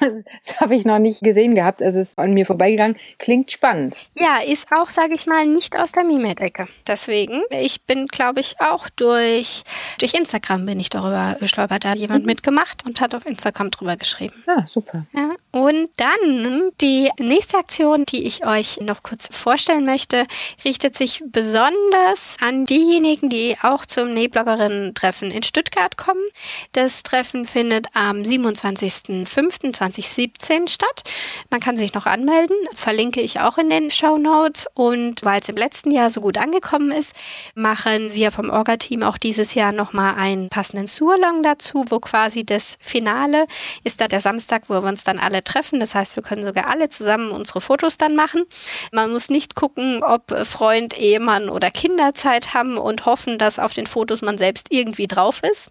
das 0.00 0.60
habe 0.60 0.74
ich 0.74 0.84
noch 0.84 0.98
nicht 0.98 1.22
gesehen 1.22 1.54
gehabt. 1.54 1.80
Also 1.80 2.00
es 2.00 2.10
ist 2.10 2.18
an 2.18 2.34
mir 2.34 2.44
vorbeigegangen. 2.44 2.96
Klingt 3.18 3.52
spannend. 3.52 3.96
Ja, 4.16 4.38
ist 4.44 4.66
auch, 4.76 4.90
sage 4.90 5.14
ich 5.14 5.26
mal, 5.26 5.46
nicht 5.46 5.78
aus 5.78 5.92
der 5.92 6.02
Mimet-Ecke. 6.02 6.66
Deswegen, 6.88 7.42
ich 7.50 7.82
bin, 7.82 8.06
glaube 8.06 8.40
ich, 8.40 8.56
auch 8.60 8.88
durch, 8.90 9.62
durch 10.00 10.14
Instagram 10.14 10.66
bin 10.66 10.80
ich 10.80 10.90
darüber 10.90 11.36
gestolpert. 11.38 11.84
Da 11.84 11.90
hat 11.90 11.98
jemand 11.98 12.24
mhm. 12.24 12.30
mitgemacht 12.30 12.84
und 12.84 13.00
hat 13.00 13.14
auf 13.14 13.26
Instagram 13.26 13.70
drüber 13.70 13.96
geschrieben. 13.96 14.42
Ah, 14.48 14.66
super. 14.66 15.06
Ja, 15.14 15.30
und 15.52 15.88
dann 15.96 16.72
die 16.80 17.10
nächste 17.20 17.58
Aktion, 17.58 18.06
die 18.06 18.26
ich 18.26 18.44
euch 18.44 18.80
noch 18.80 19.04
kurz 19.04 19.28
vorstellen 19.30 19.84
möchte, 19.84 20.26
richtet 20.64 20.96
sich 20.96 21.22
besonders 21.30 22.36
an 22.40 22.66
diejenigen, 22.66 23.03
die 23.04 23.56
auch 23.60 23.84
zum 23.84 24.14
Nähbloggerinnen-Treffen 24.14 25.30
in 25.30 25.42
Stuttgart 25.42 25.98
kommen. 25.98 26.24
Das 26.72 27.02
Treffen 27.02 27.44
findet 27.46 27.88
am 27.92 28.22
27.05.2017 28.22 30.68
statt. 30.68 31.02
Man 31.50 31.60
kann 31.60 31.76
sich 31.76 31.92
noch 31.92 32.06
anmelden, 32.06 32.56
verlinke 32.72 33.20
ich 33.20 33.40
auch 33.40 33.58
in 33.58 33.68
den 33.68 33.90
Show 33.90 34.16
Notes. 34.16 34.66
Und 34.72 35.22
weil 35.22 35.42
es 35.42 35.50
im 35.50 35.56
letzten 35.56 35.90
Jahr 35.90 36.08
so 36.08 36.22
gut 36.22 36.38
angekommen 36.38 36.92
ist, 36.92 37.12
machen 37.54 38.14
wir 38.14 38.30
vom 38.30 38.48
Orga-Team 38.48 39.02
auch 39.02 39.18
dieses 39.18 39.52
Jahr 39.54 39.72
nochmal 39.72 40.14
einen 40.14 40.48
passenden 40.48 40.86
Surlong 40.86 41.42
dazu, 41.42 41.84
wo 41.88 42.00
quasi 42.00 42.46
das 42.46 42.78
Finale 42.80 43.46
ist 43.82 44.00
da 44.00 44.08
der 44.08 44.22
Samstag, 44.22 44.70
wo 44.70 44.80
wir 44.80 44.88
uns 44.88 45.04
dann 45.04 45.18
alle 45.18 45.44
treffen. 45.44 45.78
Das 45.78 45.94
heißt, 45.94 46.16
wir 46.16 46.22
können 46.22 46.46
sogar 46.46 46.68
alle 46.68 46.88
zusammen 46.88 47.32
unsere 47.32 47.60
Fotos 47.60 47.98
dann 47.98 48.16
machen. 48.16 48.44
Man 48.92 49.12
muss 49.12 49.28
nicht 49.28 49.54
gucken, 49.54 50.02
ob 50.02 50.30
Freund, 50.46 50.98
Ehemann 50.98 51.50
oder 51.50 51.70
Kinder 51.70 52.14
Zeit 52.14 52.54
haben 52.54 52.78
und 52.78 52.93
hoffen, 53.02 53.38
dass 53.38 53.58
auf 53.58 53.72
den 53.72 53.86
Fotos 53.86 54.22
man 54.22 54.38
selbst 54.38 54.68
irgendwie 54.70 55.06
drauf 55.06 55.40
ist, 55.42 55.70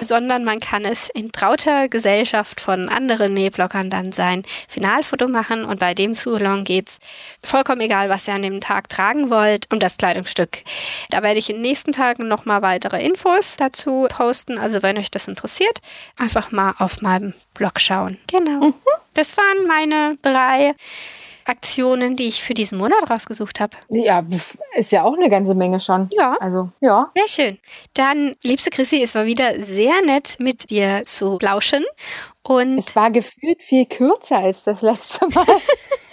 sondern 0.00 0.44
man 0.44 0.60
kann 0.60 0.84
es 0.84 1.10
in 1.10 1.32
trauter 1.32 1.88
Gesellschaft 1.88 2.60
von 2.60 2.88
anderen 2.88 3.34
Nähblockern 3.34 3.90
dann 3.90 4.12
sein 4.12 4.44
Finalfoto 4.68 5.28
machen 5.28 5.64
und 5.64 5.80
bei 5.80 5.94
dem 5.94 6.14
Salon 6.14 6.64
geht's 6.64 6.98
vollkommen 7.44 7.80
egal, 7.80 8.08
was 8.08 8.28
ihr 8.28 8.34
an 8.34 8.42
dem 8.42 8.60
Tag 8.60 8.88
tragen 8.88 9.30
wollt, 9.30 9.66
um 9.72 9.78
das 9.78 9.96
Kleidungsstück. 9.96 10.62
Da 11.10 11.22
werde 11.22 11.38
ich 11.38 11.50
in 11.50 11.56
den 11.56 11.62
nächsten 11.62 11.92
Tagen 11.92 12.28
nochmal 12.28 12.62
weitere 12.62 13.04
Infos 13.04 13.56
dazu 13.56 14.06
posten. 14.10 14.58
Also 14.58 14.82
wenn 14.82 14.98
euch 14.98 15.10
das 15.10 15.28
interessiert, 15.28 15.80
einfach 16.18 16.52
mal 16.52 16.74
auf 16.78 17.02
meinem 17.02 17.34
Blog 17.54 17.80
schauen. 17.80 18.18
Genau. 18.26 18.68
Mhm. 18.68 18.74
Das 19.14 19.36
waren 19.36 19.66
meine 19.66 20.18
drei 20.22 20.74
Aktionen, 21.44 22.16
die 22.16 22.28
ich 22.28 22.42
für 22.42 22.54
diesen 22.54 22.78
Monat 22.78 23.10
rausgesucht 23.10 23.60
habe. 23.60 23.76
Ja, 23.88 24.24
ist 24.74 24.92
ja 24.92 25.04
auch 25.04 25.16
eine 25.16 25.30
ganze 25.30 25.54
Menge 25.54 25.80
schon. 25.80 26.08
Ja. 26.12 26.36
Also, 26.40 26.70
ja. 26.80 27.10
Sehr 27.14 27.28
schön. 27.28 27.58
Dann, 27.94 28.36
liebste 28.42 28.70
Chrissy, 28.70 29.02
es 29.02 29.14
war 29.14 29.26
wieder 29.26 29.62
sehr 29.62 30.02
nett, 30.04 30.36
mit 30.38 30.70
dir 30.70 31.02
zu 31.04 31.38
lauschen. 31.40 31.84
Und 32.42 32.78
es 32.78 32.96
war 32.96 33.10
gefühlt 33.10 33.62
viel 33.62 33.86
kürzer 33.86 34.38
als 34.38 34.64
das 34.64 34.82
letzte 34.82 35.28
Mal. 35.28 35.46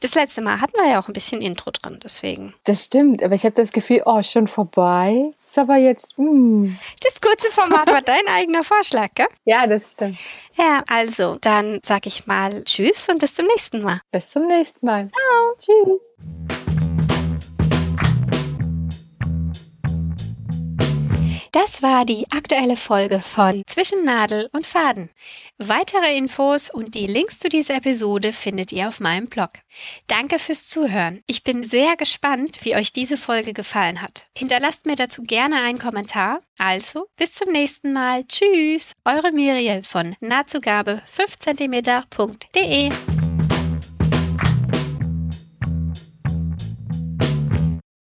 Das 0.00 0.14
letzte 0.14 0.42
Mal 0.42 0.60
hatten 0.60 0.76
wir 0.76 0.90
ja 0.90 1.00
auch 1.00 1.08
ein 1.08 1.12
bisschen 1.12 1.40
Intro 1.40 1.70
drin, 1.70 1.98
deswegen. 2.02 2.54
Das 2.64 2.84
stimmt, 2.84 3.22
aber 3.22 3.34
ich 3.34 3.44
habe 3.44 3.54
das 3.54 3.72
Gefühl, 3.72 4.02
oh, 4.04 4.22
schon 4.22 4.48
vorbei. 4.48 5.30
Ist 5.38 5.58
aber 5.58 5.76
jetzt. 5.76 6.18
Mm. 6.18 6.76
Das 7.02 7.20
kurze 7.20 7.50
Format 7.50 7.90
war 7.90 8.02
dein 8.02 8.26
eigener 8.34 8.62
Vorschlag, 8.62 9.08
gell? 9.14 9.28
Ja, 9.44 9.66
das 9.66 9.92
stimmt. 9.92 10.18
Ja, 10.54 10.82
also, 10.88 11.36
dann 11.40 11.80
sage 11.84 12.08
ich 12.08 12.26
mal 12.26 12.62
Tschüss 12.64 13.08
und 13.08 13.18
bis 13.18 13.34
zum 13.34 13.46
nächsten 13.46 13.82
Mal. 13.82 14.00
Bis 14.10 14.30
zum 14.30 14.46
nächsten 14.46 14.84
Mal. 14.84 15.08
Ciao. 15.08 15.56
Tschüss. 15.58 16.12
Das 21.52 21.82
war 21.82 22.06
die 22.06 22.24
aktuelle 22.30 22.76
Folge 22.76 23.20
von 23.20 23.62
Zwischen 23.66 24.06
Nadel 24.06 24.48
und 24.52 24.66
Faden. 24.66 25.10
Weitere 25.58 26.16
Infos 26.16 26.70
und 26.70 26.94
die 26.94 27.06
Links 27.06 27.40
zu 27.40 27.50
dieser 27.50 27.74
Episode 27.74 28.32
findet 28.32 28.72
ihr 28.72 28.88
auf 28.88 29.00
meinem 29.00 29.26
Blog. 29.26 29.50
Danke 30.06 30.38
fürs 30.38 30.70
Zuhören. 30.70 31.20
Ich 31.26 31.44
bin 31.44 31.62
sehr 31.62 31.96
gespannt, 31.96 32.60
wie 32.62 32.74
euch 32.74 32.94
diese 32.94 33.18
Folge 33.18 33.52
gefallen 33.52 34.00
hat. 34.00 34.24
Hinterlasst 34.34 34.86
mir 34.86 34.96
dazu 34.96 35.24
gerne 35.24 35.60
einen 35.60 35.78
Kommentar. 35.78 36.40
Also, 36.56 37.06
bis 37.16 37.34
zum 37.34 37.52
nächsten 37.52 37.92
Mal. 37.92 38.24
Tschüss. 38.24 38.92
Eure 39.04 39.30
Miriel 39.30 39.82
von 39.84 40.16
nahtzugabe 40.20 41.02
5cm.de. 41.14 42.90